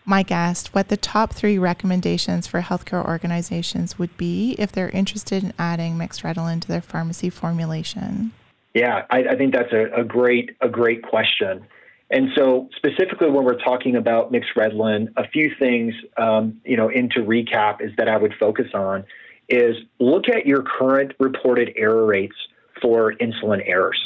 my 0.06 0.24
guest 0.24 0.74
what 0.74 0.88
the 0.88 0.97
top 0.97 1.34
three 1.34 1.58
recommendations 1.58 2.47
for 2.47 2.62
healthcare 2.62 3.06
organizations 3.06 4.00
would 4.00 4.15
be 4.17 4.56
if 4.58 4.71
they're 4.71 4.89
interested 4.89 5.43
in 5.43 5.54
adding 5.60 5.97
Myxredlin 5.97 6.62
to 6.62 6.67
their 6.67 6.82
pharmacy 6.82 7.30
formulation. 7.30 8.32
Yeah, 8.74 9.06
I, 9.12 9.19
I 9.32 9.36
think 9.36 9.54
that's 9.54 9.71
a, 9.71 9.91
a, 9.93 10.04
great 10.04 10.56
a 10.62 10.69
great 10.69 11.04
question. 11.04 11.65
And 12.12 12.30
so, 12.36 12.69
specifically, 12.76 13.30
when 13.30 13.45
we're 13.45 13.62
talking 13.62 13.95
about 13.95 14.34
Myxredlin, 14.34 15.13
a 15.15 15.28
few 15.30 15.52
things, 15.58 15.93
um, 16.17 16.60
you 16.65 16.76
know, 16.76 16.89
into 16.89 17.21
recap 17.21 17.82
is 17.82 17.91
that 17.97 18.10
I 18.10 18.17
would 18.17 18.34
focus 18.39 18.67
on 18.74 19.06
is 19.47 19.76
look 20.00 20.30
at 20.30 20.45
your 20.45 20.63
current 20.63 21.13
reported 21.19 21.74
error 21.76 22.06
rates 22.06 22.36
for 22.82 23.13
insulin 23.13 23.62
errors, 23.65 24.00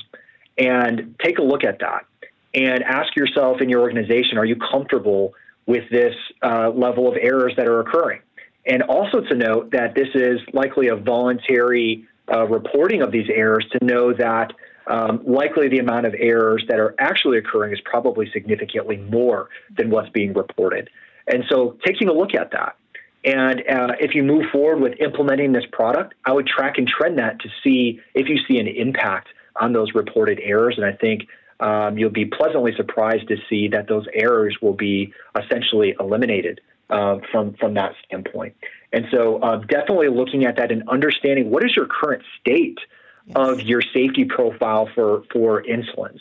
and 0.58 1.16
take 1.24 1.40
a 1.40 1.42
look 1.42 1.64
at 1.64 1.80
that, 1.80 2.06
and 2.54 2.84
ask 2.84 3.16
yourself 3.16 3.62
in 3.62 3.70
your 3.70 3.82
organization, 3.82 4.38
are 4.38 4.46
you 4.46 4.56
comfortable 4.56 5.34
with 5.66 5.84
this 5.90 6.14
uh, 6.44 6.70
level 6.70 7.08
of 7.08 7.18
errors 7.20 7.54
that 7.58 7.68
are 7.68 7.80
occurring. 7.80 8.22
And 8.68 8.84
also 8.84 9.22
to 9.22 9.36
note 9.36 9.72
that 9.72 9.96
this 9.96 10.08
is 10.14 10.40
likely 10.54 10.88
a 10.88 10.96
voluntary 10.96 12.06
uh, 12.32 12.48
reporting 12.48 13.02
of 13.02 13.12
these 13.12 13.28
errors 13.34 13.66
to 13.72 13.86
know 13.86 14.14
that 14.14 14.54
um, 14.88 15.22
likely 15.26 15.68
the 15.68 15.80
amount 15.80 16.06
of 16.06 16.16
errors 16.18 16.64
that 16.68 16.80
are 16.80 16.96
actually 17.00 17.38
occurring 17.38 17.74
is 17.74 17.80
probably 17.84 18.30
significantly 18.32 18.98
more 18.98 19.50
than 19.76 19.90
what's 19.90 20.10
being 20.10 20.34
reported. 20.34 20.90
And 21.28 21.44
so 21.50 21.78
taking 21.86 22.08
a 22.08 22.14
look 22.14 22.36
at 22.36 22.52
that. 22.52 22.76
And 23.24 23.62
uh, 23.62 23.94
if 24.00 24.14
you 24.14 24.22
move 24.22 24.46
forward 24.52 24.80
with 24.82 25.00
implementing 25.02 25.52
this 25.52 25.66
product, 25.72 26.14
I 26.26 26.34
would 26.34 26.46
track 26.46 26.78
and 26.78 26.88
trend 26.88 27.18
that 27.18 27.40
to 27.40 27.50
see 27.64 28.00
if 28.14 28.30
you 28.30 28.38
see 28.48 28.60
an 28.60 28.68
impact 28.68 29.30
on 29.60 29.74
those 29.74 29.96
reported 29.96 30.40
errors. 30.44 30.76
And 30.78 30.86
I 30.86 30.92
think 30.92 31.28
um, 31.60 31.98
you'll 31.98 32.12
be 32.12 32.26
pleasantly 32.26 32.74
surprised 32.76 33.28
to 33.30 33.38
see 33.50 33.68
that 33.70 33.88
those 33.88 34.06
errors 34.14 34.58
will 34.62 34.74
be 34.74 35.12
essentially 35.42 35.96
eliminated 36.00 36.62
uh, 36.90 37.18
from 37.32 37.56
from 37.56 37.74
that 37.74 37.94
standpoint. 38.06 38.56
And 38.94 39.06
so, 39.10 39.38
uh, 39.38 39.58
definitely 39.58 40.10
looking 40.10 40.46
at 40.46 40.58
that 40.58 40.72
and 40.72 40.88
understanding 40.88 41.50
what 41.50 41.64
is 41.66 41.76
your 41.76 41.88
current 41.88 42.22
state 42.40 42.78
yes. 43.26 43.36
of 43.36 43.62
your 43.62 43.82
safety 43.82 44.26
profile 44.26 44.90
for 44.94 45.24
for 45.32 45.64
insulins. 45.64 46.20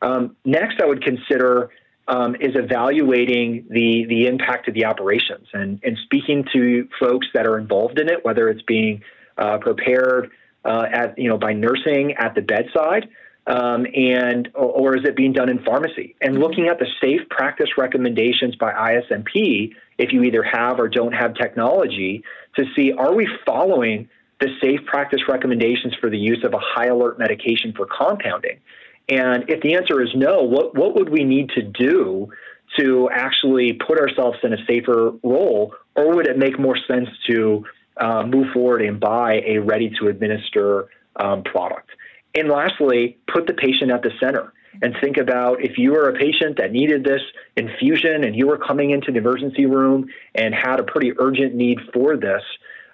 Um, 0.00 0.36
next, 0.44 0.80
I 0.80 0.86
would 0.86 1.02
consider 1.02 1.70
um, 2.06 2.34
is 2.36 2.54
evaluating 2.54 3.66
the 3.70 4.06
the 4.08 4.26
impact 4.26 4.68
of 4.68 4.74
the 4.74 4.84
operations 4.84 5.48
and 5.52 5.80
and 5.82 5.98
speaking 6.04 6.44
to 6.52 6.88
folks 6.98 7.26
that 7.34 7.46
are 7.46 7.58
involved 7.58 7.98
in 7.98 8.08
it, 8.08 8.24
whether 8.24 8.48
it's 8.48 8.62
being 8.62 9.02
uh, 9.36 9.58
prepared 9.58 10.30
uh, 10.64 10.86
at 10.90 11.18
you 11.18 11.28
know 11.28 11.38
by 11.38 11.52
nursing 11.52 12.14
at 12.14 12.34
the 12.34 12.42
bedside 12.42 13.08
um, 13.48 13.86
and 13.94 14.50
or 14.54 14.96
is 14.96 15.04
it 15.04 15.16
being 15.16 15.32
done 15.32 15.48
in 15.48 15.62
pharmacy? 15.64 16.14
And 16.20 16.34
mm-hmm. 16.34 16.42
looking 16.42 16.68
at 16.68 16.78
the 16.78 16.86
safe 17.00 17.28
practice 17.30 17.70
recommendations 17.78 18.54
by 18.56 18.72
ISMP, 18.72 19.74
if 19.96 20.12
you 20.12 20.22
either 20.22 20.42
have 20.42 20.78
or 20.78 20.88
don't 20.88 21.12
have 21.12 21.34
technology, 21.34 22.22
to 22.56 22.64
see 22.76 22.92
are 22.92 23.14
we 23.14 23.26
following 23.46 24.08
the 24.40 24.48
safe 24.60 24.80
practice 24.86 25.20
recommendations 25.28 25.94
for 26.00 26.10
the 26.10 26.18
use 26.18 26.44
of 26.44 26.54
a 26.54 26.60
high 26.60 26.86
alert 26.86 27.18
medication 27.18 27.72
for 27.76 27.86
compounding? 27.86 28.60
And 29.08 29.44
if 29.48 29.62
the 29.62 29.74
answer 29.74 30.02
is 30.02 30.10
no, 30.14 30.42
what 30.42 30.76
what 30.76 30.94
would 30.94 31.08
we 31.08 31.24
need 31.24 31.50
to 31.50 31.62
do 31.62 32.30
to 32.78 33.08
actually 33.10 33.72
put 33.72 33.98
ourselves 33.98 34.38
in 34.42 34.52
a 34.52 34.64
safer 34.66 35.12
role, 35.22 35.74
or 35.96 36.14
would 36.14 36.26
it 36.26 36.36
make 36.36 36.58
more 36.58 36.76
sense 36.86 37.08
to 37.28 37.64
uh, 37.96 38.22
move 38.24 38.52
forward 38.52 38.82
and 38.82 39.00
buy 39.00 39.42
a 39.46 39.58
ready 39.58 39.90
to 39.98 40.08
administer 40.08 40.88
um, 41.16 41.42
product? 41.42 41.90
And 42.34 42.48
lastly, 42.48 43.16
put 43.32 43.46
the 43.46 43.54
patient 43.54 43.90
at 43.90 44.02
the 44.02 44.10
center 44.20 44.52
and 44.82 44.94
think 45.00 45.16
about 45.16 45.64
if 45.64 45.78
you 45.78 45.92
were 45.92 46.08
a 46.08 46.18
patient 46.18 46.58
that 46.58 46.72
needed 46.72 47.02
this 47.02 47.22
infusion 47.56 48.24
and 48.24 48.36
you 48.36 48.46
were 48.46 48.58
coming 48.58 48.90
into 48.90 49.10
the 49.10 49.18
emergency 49.18 49.66
room 49.66 50.08
and 50.34 50.54
had 50.54 50.78
a 50.78 50.84
pretty 50.84 51.12
urgent 51.18 51.54
need 51.54 51.78
for 51.92 52.16
this, 52.16 52.42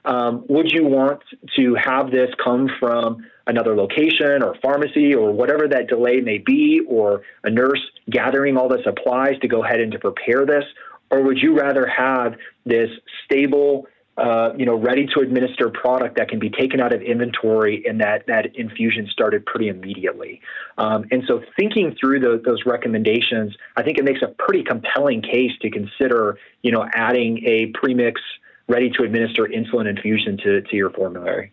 um, 0.05 0.45
would 0.49 0.71
you 0.71 0.85
want 0.85 1.23
to 1.57 1.75
have 1.75 2.11
this 2.11 2.31
come 2.43 2.69
from 2.79 3.25
another 3.47 3.75
location 3.75 4.43
or 4.43 4.55
pharmacy 4.63 5.15
or 5.15 5.33
whatever 5.33 5.69
that 5.69 5.89
delay 5.89 6.21
may 6.21 6.39
be, 6.39 6.81
or 6.87 7.23
a 7.43 7.51
nurse 7.51 7.81
gathering 8.11 8.57
all 8.57 8.69
the 8.69 8.83
supplies 8.85 9.39
to 9.41 9.49
go 9.49 9.65
ahead 9.65 9.81
and 9.81 9.93
to 9.93 9.99
prepare 9.99 10.47
this? 10.47 10.65
Or 11.11 11.23
would 11.23 11.39
you 11.39 11.57
rather 11.57 11.87
have 11.87 12.35
this 12.67 12.91
stable, 13.25 13.87
uh, 14.17 14.51
you 14.57 14.67
know, 14.67 14.75
ready 14.75 15.07
to 15.15 15.21
administer 15.21 15.71
product 15.71 16.17
that 16.17 16.29
can 16.29 16.39
be 16.39 16.51
taken 16.51 16.81
out 16.81 16.93
of 16.93 17.03
inventory 17.03 17.85
and 17.87 18.01
that 18.01 18.27
that 18.27 18.57
infusion 18.57 19.09
started 19.11 19.45
pretty 19.47 19.69
immediately. 19.69 20.41
Um, 20.79 21.05
and 21.11 21.23
so, 21.27 21.43
thinking 21.59 21.97
through 22.01 22.21
the, 22.21 22.43
those 22.45 22.65
recommendations, 22.67 23.55
I 23.77 23.83
think 23.83 23.99
it 23.99 24.05
makes 24.05 24.23
a 24.23 24.29
pretty 24.29 24.65
compelling 24.65 25.23
case 25.23 25.53
to 25.63 25.71
consider, 25.71 26.39
you 26.63 26.73
know, 26.73 26.87
adding 26.95 27.45
a 27.47 27.67
premix 27.67 28.21
ready 28.69 28.91
to 28.91 29.03
administer 29.03 29.45
insulin 29.45 29.89
infusion 29.89 30.37
to, 30.39 30.63
to 30.63 30.77
your 30.77 30.91
formulary. 30.91 31.53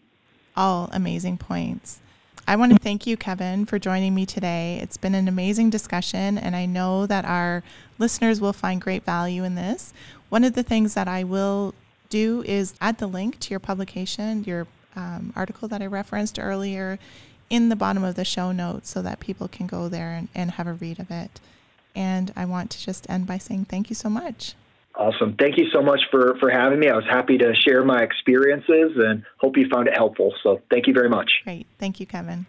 All 0.55 0.89
amazing 0.91 1.37
points. 1.37 1.99
I 2.47 2.55
want 2.55 2.73
to 2.73 2.79
thank 2.79 3.05
you, 3.05 3.17
Kevin, 3.17 3.65
for 3.65 3.79
joining 3.79 4.15
me 4.15 4.25
today. 4.25 4.79
It's 4.81 4.97
been 4.97 5.15
an 5.15 5.27
amazing 5.27 5.69
discussion, 5.69 6.37
and 6.37 6.55
I 6.55 6.65
know 6.65 7.05
that 7.05 7.23
our 7.23 7.63
listeners 7.99 8.41
will 8.41 8.53
find 8.53 8.81
great 8.81 9.03
value 9.03 9.43
in 9.43 9.55
this. 9.55 9.93
One 10.29 10.43
of 10.43 10.53
the 10.53 10.63
things 10.63 10.93
that 10.95 11.07
I 11.07 11.23
will 11.23 11.73
do 12.09 12.43
is 12.45 12.73
add 12.81 12.97
the 12.97 13.07
link 13.07 13.39
to 13.41 13.51
your 13.51 13.59
publication, 13.59 14.43
your 14.43 14.67
um, 14.95 15.31
article 15.35 15.67
that 15.67 15.81
I 15.81 15.85
referenced 15.85 16.39
earlier, 16.39 16.99
in 17.49 17.69
the 17.69 17.75
bottom 17.75 18.03
of 18.03 18.15
the 18.15 18.25
show 18.25 18.51
notes 18.51 18.89
so 18.89 19.01
that 19.01 19.19
people 19.19 19.47
can 19.47 19.67
go 19.67 19.87
there 19.87 20.11
and, 20.11 20.29
and 20.33 20.51
have 20.51 20.67
a 20.67 20.73
read 20.73 20.99
of 20.99 21.11
it. 21.11 21.39
And 21.93 22.31
I 22.35 22.45
want 22.45 22.71
to 22.71 22.81
just 22.81 23.09
end 23.09 23.27
by 23.27 23.37
saying 23.37 23.65
thank 23.65 23.89
you 23.89 23.95
so 23.95 24.09
much. 24.09 24.55
Awesome. 24.95 25.35
Thank 25.39 25.57
you 25.57 25.65
so 25.73 25.81
much 25.81 26.01
for, 26.11 26.35
for 26.39 26.49
having 26.49 26.79
me. 26.79 26.89
I 26.89 26.95
was 26.95 27.05
happy 27.09 27.37
to 27.37 27.55
share 27.55 27.83
my 27.83 28.03
experiences 28.03 28.91
and 28.97 29.23
hope 29.39 29.57
you 29.57 29.67
found 29.69 29.87
it 29.87 29.95
helpful. 29.95 30.33
So 30.43 30.61
thank 30.69 30.85
you 30.87 30.93
very 30.93 31.09
much. 31.09 31.31
Great. 31.43 31.65
Thank 31.79 31.99
you, 31.99 32.05
Kevin. 32.05 32.45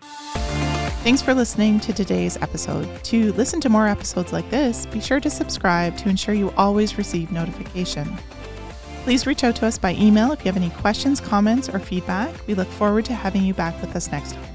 Thanks 1.02 1.22
for 1.22 1.34
listening 1.34 1.80
to 1.80 1.92
today's 1.92 2.36
episode. 2.36 3.02
To 3.04 3.32
listen 3.32 3.60
to 3.62 3.68
more 3.68 3.88
episodes 3.88 4.32
like 4.32 4.48
this, 4.50 4.86
be 4.86 5.00
sure 5.00 5.18
to 5.20 5.30
subscribe 5.30 5.96
to 5.98 6.08
ensure 6.08 6.34
you 6.34 6.52
always 6.56 6.98
receive 6.98 7.32
notification. 7.32 8.16
Please 9.02 9.26
reach 9.26 9.42
out 9.42 9.56
to 9.56 9.66
us 9.66 9.78
by 9.78 9.94
email 9.94 10.30
if 10.30 10.44
you 10.44 10.52
have 10.52 10.56
any 10.56 10.70
questions, 10.70 11.20
comments, 11.20 11.68
or 11.68 11.80
feedback. 11.80 12.46
We 12.46 12.54
look 12.54 12.68
forward 12.68 13.04
to 13.06 13.14
having 13.14 13.42
you 13.42 13.52
back 13.52 13.80
with 13.80 13.96
us 13.96 14.12
next 14.12 14.34
time. 14.34 14.51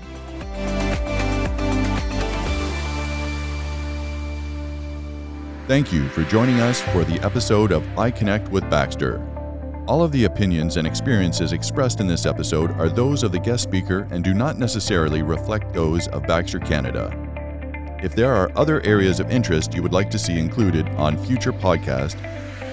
Thank 5.68 5.92
you 5.92 6.08
for 6.08 6.24
joining 6.24 6.62
us 6.62 6.82
for 6.82 7.04
the 7.04 7.20
episode 7.26 7.74
of 7.74 7.86
I 8.00 8.10
Connect 8.10 8.48
with 8.48 8.70
Baxter. 8.70 9.22
All 9.86 10.02
of 10.02 10.14
the 10.14 10.24
opinions 10.24 10.78
and 10.78 10.88
experiences 10.88 11.52
expressed 11.52 12.00
in 12.00 12.08
this 12.08 12.26
episode 12.26 12.72
are 12.80 12.88
those 12.88 13.22
of 13.22 13.34
the 13.34 13.40
guest 13.40 13.64
speaker 13.64 14.08
and 14.10 14.24
do 14.24 14.34
not 14.34 14.58
necessarily 14.58 15.24
reflect 15.24 15.74
those 15.74 16.08
of 16.08 16.26
Baxter 16.26 16.60
Canada. 16.60 17.12
If 18.02 18.16
there 18.16 18.34
are 18.34 18.50
other 18.56 18.80
areas 18.86 19.20
of 19.20 19.30
interest 19.30 19.74
you 19.74 19.84
would 19.84 19.92
like 19.92 20.10
to 20.12 20.18
see 20.18 20.40
included 20.40 20.88
on 20.92 21.18
future 21.18 21.52
podcasts, 21.52 22.18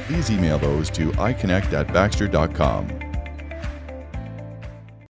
please 0.06 0.30
email 0.30 0.60
those 0.60 0.88
to 0.90 1.10
iconnect 1.14 1.72
at 1.72 1.92
baxter.com. 1.92 3.03